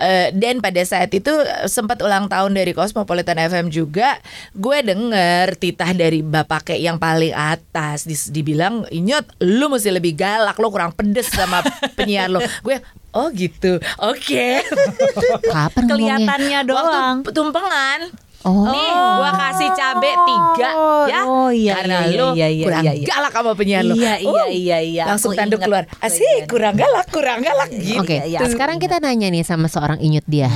eh, 0.01 0.27
dan 0.33 0.57
pada 0.57 0.81
saat 0.81 1.13
itu 1.13 1.29
sempat 1.69 2.01
ulang 2.01 2.25
tahun 2.25 2.57
dari 2.57 2.73
Cosmopolitan 2.73 3.37
FM 3.37 3.69
juga 3.69 4.17
gue 4.57 4.77
denger 4.81 5.53
titah 5.57 5.93
dari 5.93 6.25
bapak 6.25 6.73
kayak 6.73 6.81
yang 6.81 6.97
paling 6.97 7.33
atas. 7.33 8.09
Dibilang 8.29 8.89
inyot 8.89 9.41
lu 9.45 9.69
mesti 9.69 9.93
lebih 9.93 10.17
galak 10.17 10.57
lu 10.57 10.73
kurang 10.73 10.93
pedes 10.97 11.29
sama 11.29 11.61
penyiar 11.97 12.29
lu. 12.29 12.41
Gue 12.65 12.81
oh 13.13 13.29
gitu. 13.33 13.77
Oke. 14.01 14.61
Kapan 15.53 15.83
ngomongnya? 15.89 16.17
kelihatannya 16.17 16.59
doang. 16.65 17.15
Waktu 17.21 17.31
tumpengan. 17.33 18.01
Oh. 18.39 18.71
Nih, 18.71 18.87
gua 19.19 19.31
kasih 19.35 19.67
cabe 19.75 20.11
tiga 20.15 20.71
ya. 21.11 21.21
oh 21.27 21.51
iya, 21.51 21.73
Karena 21.75 22.07
iya, 22.07 22.15
lu 22.15 22.27
iya, 22.39 22.47
iya, 22.47 22.65
kurang 22.71 22.83
iya, 22.87 22.93
iya. 22.95 23.05
galak 23.05 23.33
sama 23.35 23.51
penyiar 23.51 23.83
lu. 23.83 23.93
Iya, 23.99 24.13
iya, 24.15 24.31
Uh, 24.31 24.47
iya, 24.47 24.77
iya. 24.79 25.03
Langsung 25.11 25.35
Aku 25.35 25.39
tanduk 25.43 25.59
keluar. 25.59 25.83
Asik, 25.99 26.47
kurang 26.47 26.79
galak, 26.79 27.11
kurang 27.11 27.43
galak 27.43 27.67
gitu. 27.75 27.99
Oke, 27.99 28.23
Iya, 28.23 28.39
iya. 28.39 28.47
sekarang 28.47 28.79
kita 28.79 29.03
nanya 29.03 29.27
nih 29.27 29.43
sama 29.43 29.67
seorang 29.67 29.99
Inyut 29.99 30.23
dia. 30.23 30.47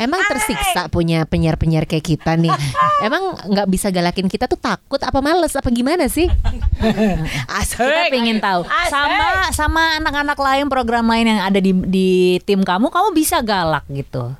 Emang 0.00 0.24
tersiksa 0.24 0.88
punya 0.88 1.28
penyiar-penyiar 1.28 1.84
kayak 1.84 2.06
kita 2.06 2.32
nih? 2.32 2.48
Emang 3.06 3.36
nggak 3.44 3.68
bisa 3.68 3.92
galakin 3.92 4.26
kita 4.26 4.48
tuh 4.48 4.56
takut 4.56 4.98
apa 4.98 5.20
males 5.20 5.52
apa 5.52 5.68
gimana 5.68 6.08
sih? 6.08 6.32
Asik. 7.60 7.76
kita 7.76 8.08
pengen 8.08 8.38
tahu 8.40 8.64
Asik. 8.64 8.88
sama 8.88 9.26
sama 9.52 9.82
anak-anak 10.00 10.38
lain 10.38 10.66
program 10.66 11.04
lain 11.04 11.28
yang 11.28 11.40
ada 11.42 11.58
di 11.58 11.74
di 11.74 12.08
tim 12.42 12.62
kamu 12.62 12.88
kamu 12.88 13.08
bisa 13.12 13.42
galak 13.42 13.84
gitu 13.90 14.30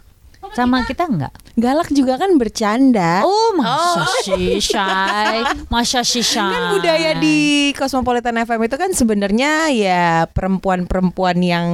sama 0.52 0.84
kita 0.84 1.04
nggak 1.04 1.32
Galak 1.54 1.90
juga 1.90 2.14
kan 2.16 2.38
bercanda. 2.38 3.26
oh 3.26 3.50
masa 3.54 4.06
sih 4.22 4.58
shy 4.58 5.38
masa 5.66 6.00
sih 6.02 6.22
shy 6.22 6.38
Kan 6.38 6.70
budaya 6.72 7.18
di 7.18 7.38
Cosmopolitan 7.74 8.38
FM 8.38 8.62
itu 8.62 8.76
kan 8.76 8.90
sebenarnya 8.92 9.66
ya 9.68 10.04
perempuan-perempuan 10.28 11.38
yang 11.38 11.66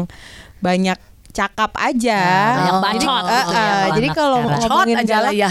banyak 0.59 0.97
cakap 1.31 1.75
aja. 1.75 2.23
banyak 2.57 2.75
bacot 2.79 3.03
Jadi, 3.03 3.35
gitu 3.35 3.35
eh, 3.35 3.35
ya, 3.35 3.43
eh, 3.43 3.45
kalau 3.45 3.91
jadi 3.91 4.07
anak 4.07 4.17
kalau 4.17 4.39
sekarang. 4.39 4.61
ngomongin 4.63 4.97
aja 4.97 5.17
lah 5.19 5.21
galak, 5.21 5.35
ya. 5.35 5.51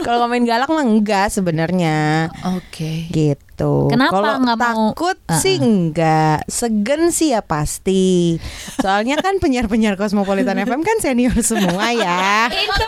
Kalau 0.00 0.18
ngomongin 0.22 0.44
galak 0.44 0.66
mah 0.66 0.82
enggak 0.82 1.28
sebenarnya. 1.28 2.28
Oke. 2.50 3.06
Gitu. 3.08 3.42
Kenapa 3.86 4.14
Kalau 4.14 4.40
nggak 4.40 4.56
mau- 4.56 4.66
takut 4.94 5.16
Uh-uh. 5.20 5.36
sih 5.36 5.56
enggak, 5.56 6.46
segen 6.46 7.10
sih 7.10 7.30
ya 7.30 7.40
pasti. 7.40 8.40
Soalnya 8.74 9.16
kan 9.16 9.36
penyiar-penyiar 9.36 9.94
Cosmopolitan 9.94 10.56
FM 10.64 10.80
kan 10.80 10.96
senior 10.98 11.36
semua 11.40 11.92
ya. 11.92 12.48
Itu. 12.48 12.84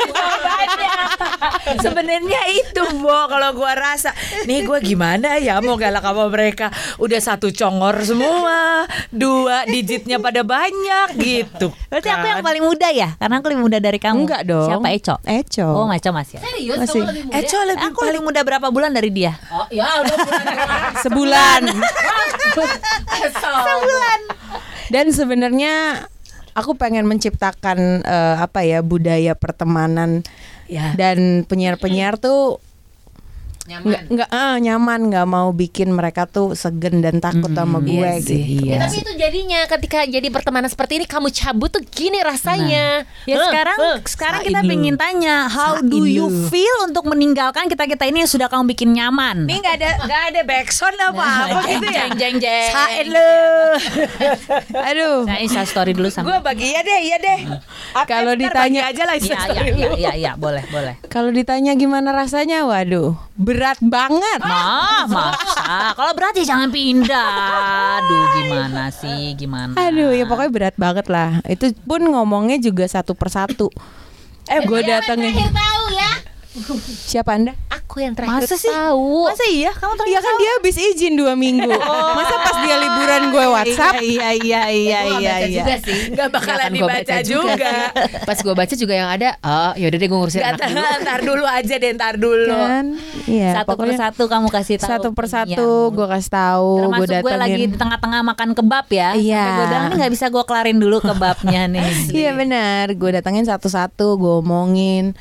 Sebenarnya 1.75 2.41
itu 2.49 2.83
Bo 2.95 3.27
kalau 3.27 3.53
gua 3.53 3.73
rasa 3.75 4.13
nih 4.45 4.63
gua 4.63 4.79
gimana 4.79 5.37
ya 5.37 5.59
mau 5.59 5.77
galak 5.77 6.03
sama 6.03 6.29
mereka 6.29 6.69
udah 6.97 7.21
satu 7.21 7.51
congor 7.51 8.01
semua 8.01 8.85
dua 9.11 9.65
digitnya 9.67 10.19
pada 10.19 10.43
banyak 10.43 11.09
gitu 11.15 11.71
berarti 11.89 12.09
aku 12.09 12.27
yang 12.27 12.41
kan. 12.41 12.47
paling 12.47 12.63
muda 12.63 12.89
ya 12.91 13.09
karena 13.17 13.35
aku 13.37 13.47
lebih 13.49 13.63
muda 13.63 13.79
dari 13.79 13.99
kamu 13.99 14.19
Enggak 14.21 14.43
dong. 14.45 14.69
siapa 14.69 14.89
Eco 14.91 15.15
Eco. 15.23 15.67
oh 15.69 15.89
Eco 15.89 16.11
masih 16.11 16.37
ya 16.37 16.43
Serius 16.43 16.79
Masih. 16.79 17.02
Eco 17.33 17.59
lebih 17.63 17.83
aku 17.83 18.01
lebih 18.05 18.23
muda 18.23 18.41
berapa 18.43 18.69
bulan 18.69 18.91
dari 18.91 19.11
dia? 19.11 19.35
Oh, 19.49 19.67
ya 19.69 20.01
udah 20.01 20.17
sebulan. 21.05 21.63
Dan 24.93 25.09
sebenarnya 25.09 26.05
aku 26.53 26.77
pengen 26.77 27.09
menciptakan 27.09 28.05
eh, 28.05 28.37
apa 28.39 28.61
ya 28.63 28.81
budaya 28.81 29.33
pertemanan 29.33 30.21
Ya. 30.73 30.97
dan 30.97 31.45
penyiar-penyiar 31.45 32.17
tuh 32.17 32.57
nggak 33.63 34.11
nggak 34.11 34.29
ah, 34.29 34.59
nyaman 34.59 35.07
nggak 35.07 35.23
mau 35.25 35.51
bikin 35.51 35.89
mereka 35.89 36.27
tuh 36.27 36.53
segen 36.53 36.99
dan 36.99 37.19
takut 37.19 37.47
sama 37.49 37.79
gue 37.79 37.95
iya 37.95 38.19
sih, 38.19 38.43
gitu. 38.59 38.67
iya. 38.67 38.83
Tapi 38.83 38.97
itu 38.99 39.13
jadinya 39.15 39.61
ketika 39.67 40.03
jadi 40.03 40.29
pertemanan 40.29 40.67
seperti 40.67 40.99
ini 40.99 41.07
kamu 41.07 41.31
cabut 41.31 41.71
tuh 41.71 41.79
gini 41.81 42.19
rasanya. 42.21 43.07
Ya 43.23 43.37
Hah, 43.37 43.47
sekarang 43.47 43.79
hah. 43.79 43.97
sekarang 44.03 44.41
kita 44.43 44.61
lu. 44.61 44.69
pengen 44.69 44.95
tanya 44.97 45.47
how 45.47 45.79
Sain 45.79 45.87
do 45.87 46.03
you 46.03 46.27
lu. 46.27 46.51
feel 46.51 46.77
untuk 46.83 47.07
meninggalkan 47.07 47.67
kita 47.67 47.87
kita 47.87 48.05
ini 48.05 48.21
yang 48.21 48.31
sudah 48.31 48.47
kamu 48.47 48.67
bikin 48.69 48.91
nyaman? 48.93 49.47
Ini 49.47 49.55
nggak 49.57 49.77
ada 49.79 49.91
nggak 50.03 50.23
ada 50.29 50.41
backsound 50.43 50.99
apa 51.01 51.23
apa 51.23 51.59
gitu 51.65 51.87
ya. 51.87 52.03
Jeng 52.03 52.13
jeng 52.19 52.37
jeng. 52.41 52.69
Sain 52.69 53.07
lu. 53.07 53.31
Aduh, 54.91 55.23
Nah, 55.23 55.39
Insta 55.39 55.63
story 55.63 55.93
dulu 55.93 56.09
sama. 56.09 56.27
Gue 56.29 56.39
bagi 56.43 56.67
iya 56.69 56.81
deh, 56.81 57.01
iya 57.01 57.17
deh. 57.17 57.39
Kalau 58.05 58.35
ditanya- 58.35 58.85
aja 58.85 59.03
lah 59.05 59.15
Iya 59.15 59.23
iya 59.23 59.37
instastory 59.39 59.71
iya 59.73 59.89
iya 59.95 60.13
iya 60.19 60.33
boleh 60.35 60.65
boleh. 60.67 60.95
kalau 61.07 61.31
ditanya 61.31 61.73
gimana 61.73 62.11
rasanya, 62.11 62.65
waduh, 62.65 63.15
berat 63.37 63.79
banget. 63.81 64.41
Mah, 64.45 65.09
masa? 65.09 65.97
Kalau 65.97 66.13
berat 66.13 66.35
ya 66.37 66.45
jangan 66.45 66.69
pindah. 66.69 67.99
Aduh, 68.01 68.25
gimana 68.39 68.85
sih? 68.93 69.33
Gimana? 69.37 69.73
Aduh, 69.77 70.13
ya 70.13 70.25
pokoknya 70.29 70.53
berat 70.53 70.77
banget 70.77 71.07
lah. 71.09 71.41
Itu 71.49 71.73
pun 71.89 72.05
ngomongnya 72.05 72.61
juga 72.61 72.85
satu 72.85 73.17
persatu. 73.17 73.73
Eh, 74.51 74.61
gue 74.67 74.81
datengin. 74.83 75.33
tahu 75.33 75.43
ya. 75.49 75.82
Siapa 76.85 77.33
anda? 77.33 77.57
Aku 77.73 78.01
yang 78.01 78.13
terakhir 78.13 78.45
Masa 78.45 78.57
sih? 78.57 78.69
tahu. 78.69 79.25
Masa 79.25 79.45
iya? 79.49 79.73
Kamu 79.73 79.97
Iya 80.05 80.21
kan 80.21 80.35
dia 80.37 80.51
habis 80.57 80.77
izin 80.77 81.17
dua 81.17 81.33
minggu. 81.33 81.69
Masa 82.19 82.35
pas 82.41 82.57
dia 82.61 82.77
liburan 82.77 83.23
gue 83.29 83.45
WhatsApp? 83.47 83.95
Iya 84.01 84.29
iya 84.37 84.63
iya 84.69 84.99
nggak 85.03 85.21
iya 85.21 85.33
baca 85.33 85.45
iya. 85.45 85.57
juga 85.61 85.75
sih. 85.81 85.99
Nggak 86.13 86.29
bakalan 86.29 86.71
gua 86.71 86.89
dibaca 86.93 87.17
juga. 87.25 87.73
sih. 87.93 88.25
Pas 88.29 88.39
gue 88.39 88.55
baca 88.55 88.75
juga 88.77 88.95
yang 88.95 89.11
ada, 89.11 89.29
oh 89.41 89.73
yaudah 89.75 89.99
deh 89.99 90.09
gue 90.09 90.19
ngurusin 90.19 90.41
Nggak, 90.41 90.53
anak 90.55 90.69
dulu. 90.69 91.03
ntar 91.03 91.21
dulu 91.21 91.45
aja 91.45 91.75
deh, 91.75 91.91
ntar 91.93 92.15
dulu. 92.17 92.53
Kan? 92.55 92.87
Iya, 93.25 93.51
Satu 93.55 93.75
persatu 93.75 94.23
kamu 94.29 94.49
kasih 94.49 94.77
tahu. 94.79 94.89
satu 94.89 95.09
persatu 95.13 95.69
Iya. 95.83 95.95
gue 95.95 96.07
kasih 96.09 96.31
tahu, 96.33 96.71
gue 96.73 96.85
Termasuk 97.03 97.17
gue 97.23 97.33
lagi 97.35 97.53
datengin. 97.57 97.71
di 97.71 97.79
tengah-tengah 97.79 98.21
makan 98.25 98.49
kebab 98.53 98.87
ya. 98.89 99.11
Iya. 99.15 99.45
Gue 99.47 99.65
bilang 99.69 99.85
ini 99.85 99.95
nggak 99.99 100.13
bisa 100.13 100.27
gue 100.29 100.45
kelarin 100.45 100.79
dulu 100.79 100.97
kebabnya 100.99 101.63
nih. 101.67 101.93
Iya 102.23 102.31
benar, 102.33 102.87
gue 102.93 103.11
datengin 103.11 103.45
satu-satu, 103.45 104.17
gue 104.17 104.33
omongin. 104.39 105.17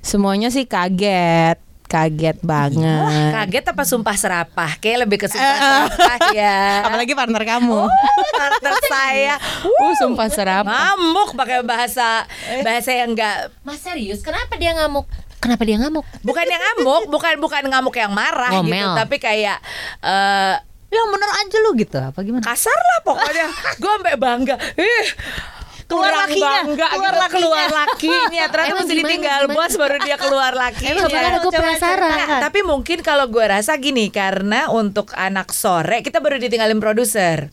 Semuanya 0.00 0.48
sih 0.48 0.64
kaget, 0.64 1.58
kaget 1.84 2.38
banget. 2.40 3.32
Kaget 3.34 3.64
apa 3.66 3.82
sumpah 3.82 4.14
serapah? 4.14 4.70
Kayak 4.78 5.04
lebih 5.04 5.18
ke 5.18 5.26
sumpah 5.26 5.56
serapah 5.56 6.18
ya. 6.32 6.84
Apalagi 6.84 7.12
partner 7.12 7.42
kamu. 7.44 7.82
partner 8.30 8.74
saya 8.92 9.34
Uh, 9.58 9.94
sumpah 9.96 10.28
serap. 10.28 10.64
ngamuk 10.64 11.34
pakai 11.34 11.60
bahasa 11.60 12.24
bahasa 12.62 12.90
yang 12.90 13.12
enggak 13.12 13.50
Mas 13.62 13.80
serius, 13.80 14.20
kenapa 14.20 14.54
dia 14.54 14.72
ngamuk? 14.72 15.04
Kenapa 15.38 15.62
dia 15.62 15.78
ngamuk? 15.78 16.02
bukan 16.20 16.42
yang 16.42 16.58
ngamuk, 16.60 17.02
bukan 17.08 17.34
bukan 17.38 17.62
ngamuk 17.64 17.94
yang 17.94 18.10
marah 18.10 18.50
gitu, 18.50 18.64
Ngomel. 18.64 18.94
tapi 18.96 19.16
kayak 19.18 19.58
eh 20.00 20.56
Ya 20.88 21.04
bener 21.04 21.28
aja 21.28 21.56
lu 21.60 21.76
gitu. 21.76 22.00
Apa 22.00 22.24
gimana? 22.24 22.40
kasar 22.40 22.72
lah 22.72 22.98
pokoknya. 23.04 23.44
Gue 23.80 23.92
sampai 23.92 24.16
bangga. 24.16 24.56
Ih, 24.72 25.06
Keluar 25.88 26.04
kurang 26.06 26.20
lakinya, 26.22 26.50
bangga 26.62 26.86
keluar 26.86 26.92
gitu, 27.08 27.18
lakinya. 27.18 27.32
keluar 27.32 27.68
lakinya. 27.72 28.44
Ternyata 28.46 28.74
mesti 28.76 28.94
ditinggal 28.94 29.40
gimana? 29.42 29.56
bos 29.56 29.72
baru 29.74 29.96
dia 29.98 30.16
keluar 30.16 30.52
lakinya. 30.52 30.90
Emang 30.92 31.08
gimana? 31.08 31.36
Gue 31.38 31.52
penasaran. 31.54 32.10
Nah, 32.12 32.38
tapi 32.38 32.60
mungkin 32.62 32.98
kalau 33.00 33.24
gue 33.26 33.40
rasa 33.42 33.72
gini 33.74 34.06
karena 34.08 34.68
untuk 34.68 35.10
anak 35.12 35.48
sore 35.50 36.00
kita 36.00 36.20
baru 36.20 36.36
ditinggalin 36.36 36.76
produser. 36.76 37.48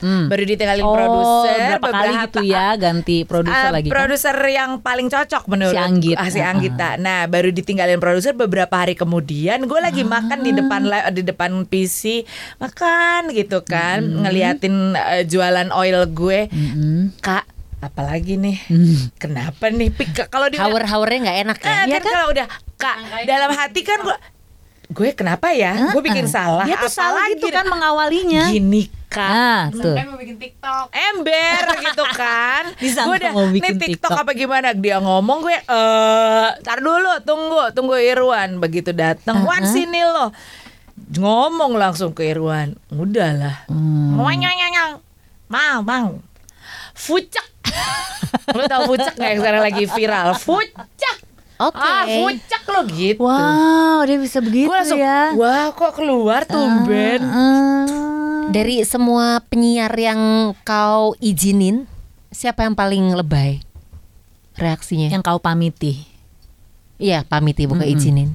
Hmm. 0.00 0.32
Baru 0.32 0.48
ditinggalin 0.48 0.80
Oh, 0.80 0.96
produser 0.96 1.76
berapa 1.76 1.88
kali 1.92 2.14
gitu 2.24 2.40
ya 2.48 2.72
ganti 2.72 3.28
produser 3.28 3.68
Ah, 3.68 3.70
lagi 3.70 3.84
kan? 3.84 3.92
produser 3.92 4.36
yang 4.48 4.80
paling 4.80 5.12
cocok 5.12 5.44
menurut 5.44 5.76
Si 5.76 5.82
Anggit. 5.82 6.16
ah, 6.16 6.24
si 6.26 6.40
Anggita. 6.40 6.96
Nah, 6.96 7.28
baru 7.28 7.50
ditinggalin 7.50 8.00
produser 8.00 8.32
beberapa 8.32 8.72
hari 8.72 8.96
kemudian 8.96 9.60
gue 9.60 9.76
lagi 9.76 10.00
makan 10.00 10.40
di 10.40 10.54
depan 10.54 10.80
di 11.10 11.20
depan 11.20 11.68
PC, 11.68 12.24
makan 12.56 13.28
gitu 13.30 13.60
kan, 13.60 14.00
ngeliatin 14.24 14.94
eh, 14.94 15.24
jualan 15.24 15.68
oil 15.68 16.06
gue. 16.06 16.48
Mm-mm. 16.48 17.20
Kak, 17.20 17.44
apalagi 17.80 18.36
nih? 18.36 18.56
Kenapa 19.16 19.68
nih? 19.68 19.88
Pik 19.88 20.28
kalau 20.28 20.46
di 20.46 20.56
Haur-haurnya 20.56 21.18
nggak 21.22 21.38
enak 21.42 21.58
ya? 21.58 21.68
Ah, 21.70 21.84
kan, 21.90 22.02
kalau 22.02 22.26
udah 22.30 22.46
Kak, 22.76 22.96
dalam 23.24 23.50
hati 23.50 23.80
kan 23.80 23.98
gue 24.00 24.16
gue 24.90 25.08
kenapa 25.12 25.50
ya? 25.50 25.90
Gue 25.90 26.00
bikin 26.00 26.26
salah. 26.26 26.64
Dia 26.64 26.76
tuh 26.76 26.88
salah 26.88 27.28
gitu 27.30 27.46
kan 27.48 27.62
mengawalinya. 27.64 28.46
Gini 28.46 28.88
Kak, 29.06 29.26
Nah, 29.26 29.62
tuh. 29.72 29.94
ember 30.92 31.62
gitu 31.82 32.04
kan 32.14 32.62
gue 32.78 32.94
udah 33.16 33.32
mau 33.32 33.42
nih 33.44 33.58
bikin 33.58 33.74
TikTok, 33.76 34.06
TikTok. 34.06 34.22
apa 34.22 34.30
gimana 34.32 34.70
dia 34.70 34.96
ngomong 34.98 35.42
gue 35.42 35.56
eh 35.56 36.48
tar 36.60 36.78
dulu 36.78 37.18
tunggu 37.20 37.74
tunggu 37.74 37.98
Irwan 37.98 38.62
begitu 38.62 38.92
datang 38.92 39.42
Wan 39.42 39.66
sini 39.66 39.98
lo 40.00 40.30
ngomong 41.12 41.74
langsung 41.74 42.14
ke 42.14 42.22
Irwan 42.24 42.78
udahlah 42.88 43.66
Hmm. 43.66 44.14
Ngonyong-nyong. 44.14 45.02
mau 45.48 45.82
mau 45.82 46.22
fucek 46.92 47.49
lo 48.56 48.62
tau 48.64 48.82
fucek 48.86 49.14
nggak 49.14 49.28
yang 49.28 49.40
sekarang 49.40 49.62
lagi 49.62 49.84
viral 49.86 50.28
fucek 50.34 51.16
Oke. 51.56 51.76
ah 51.76 52.04
fucek 52.04 52.62
lo 52.66 52.80
gitu 52.88 53.20
Wow, 53.20 54.00
dia 54.02 54.16
bisa 54.16 54.38
begitu 54.38 54.66
gue 54.66 54.74
langsung 54.74 54.96
ya. 54.96 55.34
wah 55.34 55.70
kok 55.70 55.92
keluar 55.94 56.42
tumben 56.44 57.20
Ah. 57.20 57.86
Dari 58.46 58.82
semua 58.82 59.38
penyiar 59.44 59.94
yang 59.94 60.18
kau 60.60 61.14
izinin, 61.16 61.86
siapa 62.28 62.66
yang 62.66 62.74
paling 62.74 63.14
lebay 63.14 63.62
reaksinya? 64.56 65.06
yang 65.06 65.22
kau 65.22 65.38
pamiti. 65.38 66.02
Iya, 66.98 67.22
pamiti 67.22 67.64
bukan 67.64 67.86
izinin. 67.86 68.34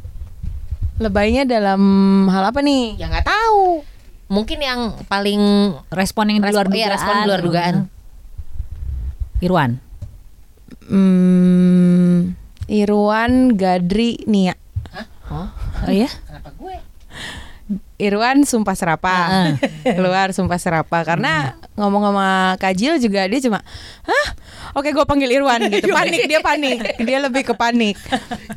Lebaynya 0.96 1.44
dalam 1.44 1.84
hal 2.26 2.48
apa 2.48 2.64
nih? 2.64 2.96
Ya 2.96 3.06
nggak 3.06 3.28
tahu. 3.28 3.84
Mungkin 4.26 4.58
yang 4.58 4.80
paling 5.06 5.42
Respon 5.92 6.32
yang 6.32 6.40
di 6.40 6.48
luar 6.48 6.64
respon, 6.64 6.72
iya, 6.74 6.88
dugaan. 6.88 6.94
respon 6.96 7.14
di 7.14 7.28
luar 7.28 7.42
dugaan. 7.44 7.76
Irwan. 9.44 9.84
Hmm, 10.88 12.38
Irwan, 12.72 13.58
Gadri, 13.58 14.24
Nia. 14.30 14.56
Oh 15.32 15.92
ya? 15.92 16.08
Kenapa 16.08 16.54
gue? 16.56 16.76
Irwan 17.98 18.46
sumpah 18.46 18.78
serapa 18.78 19.14
keluar 19.98 20.30
sumpah 20.38 20.62
serapa 20.62 21.02
karena 21.02 21.58
ngomong 21.74 22.14
sama 22.14 22.30
Kajil 22.62 23.02
juga 23.02 23.26
dia 23.26 23.42
cuma 23.42 23.66
hah 24.06 24.28
oke 24.78 24.94
gue 24.94 25.06
panggil 25.08 25.34
Irwan 25.34 25.66
gitu 25.74 25.90
panik 25.90 26.30
dia 26.30 26.46
panik 26.46 26.78
dia 27.02 27.18
lebih 27.18 27.42
ke 27.42 27.58
panik 27.58 27.98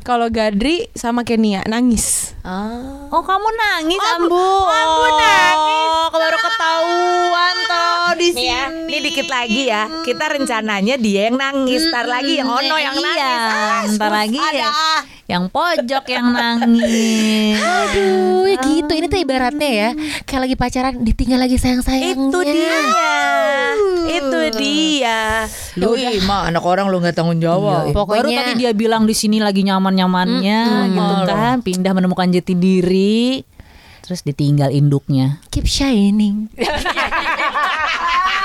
kalau 0.05 0.29
Gadri 0.29 0.93
sama 0.93 1.25
Kenia 1.25 1.65
nangis 1.65 2.37
Oh 3.09 3.21
kamu 3.25 3.49
nangis 3.51 4.01
Ambu. 4.17 4.31
Ambu 4.31 5.05
nangis. 5.17 5.28
Dikit 9.09 9.27
lagi 9.27 9.61
ya. 9.67 9.81
Kita 10.05 10.25
rencananya 10.29 10.95
dia 11.01 11.27
yang 11.27 11.37
nangis, 11.41 11.81
ntar 11.89 12.05
lagi 12.05 12.37
yang 12.37 12.47
Ono 12.49 12.75
yang 12.77 12.95
iya, 12.95 13.05
nangis. 13.05 13.49
Ah, 13.49 13.81
Ntar 13.89 14.11
lagi 14.13 14.37
ada. 14.39 14.53
ya, 14.53 14.69
yang 15.25 15.43
pojok 15.49 16.05
yang 16.09 16.27
nangis. 16.29 17.57
Aduh, 17.57 18.45
ya 18.45 18.57
gitu. 18.61 18.91
Ini 18.93 19.05
tuh 19.09 19.19
ibaratnya 19.19 19.69
ya, 19.69 19.89
kayak 20.29 20.41
lagi 20.45 20.55
pacaran 20.55 20.93
ditinggal 21.01 21.39
lagi 21.41 21.57
sayang-sayangnya. 21.57 22.29
Itu 22.29 22.39
dia. 22.45 22.81
Itu 24.09 24.39
dia. 24.57 25.19
Lu 25.77 25.97
ih, 25.97 26.21
mah 26.25 26.53
anak 26.53 26.63
orang 26.65 26.89
lu 26.89 27.01
nggak 27.01 27.17
tanggung 27.17 27.41
jawab. 27.41 27.89
Baru 27.89 27.97
Pokoknya 27.97 28.45
tadi 28.45 28.61
dia 28.65 28.71
bilang 28.77 29.09
di 29.09 29.17
sini 29.17 29.41
lagi 29.41 29.65
nyaman-nyamannya 29.65 30.59
gitu 30.93 31.13
kan, 31.25 31.57
pindah 31.65 31.93
menemukan 31.97 32.29
jati 32.29 32.53
diri. 32.53 33.41
Terus 34.05 34.25
ditinggal 34.25 34.73
induknya. 34.73 35.37
keep 35.53 35.69
shining. 35.69 36.49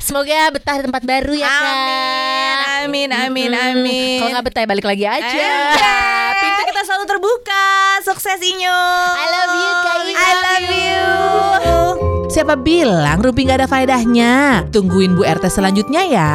Semoga 0.00 0.50
betah 0.50 0.74
di 0.80 0.82
tempat 0.88 1.02
baru 1.06 1.32
ya 1.36 1.48
Kak. 1.48 1.76
Amin, 2.84 3.08
amin, 3.12 3.50
amin. 3.52 4.18
Kalau 4.18 4.30
nggak 4.34 4.46
betah 4.50 4.64
balik 4.66 4.86
lagi 4.88 5.04
aja. 5.06 5.28
Ya, 5.30 6.34
pintu 6.40 6.62
kita 6.66 6.82
selalu 6.82 7.04
terbuka. 7.06 7.66
Sukses 8.02 8.40
Inyo. 8.40 8.80
I 9.14 9.26
love 9.30 9.54
you 9.54 9.72
guys. 9.84 10.16
I 10.16 10.32
love 10.34 10.68
you. 10.72 11.04
Siapa 12.30 12.54
bilang 12.54 13.18
Rumpi 13.20 13.42
nggak 13.42 13.66
ada 13.66 13.68
faedahnya? 13.68 14.64
Tungguin 14.70 15.18
Bu 15.18 15.26
RT 15.26 15.50
selanjutnya 15.50 16.02
ya. 16.06 16.34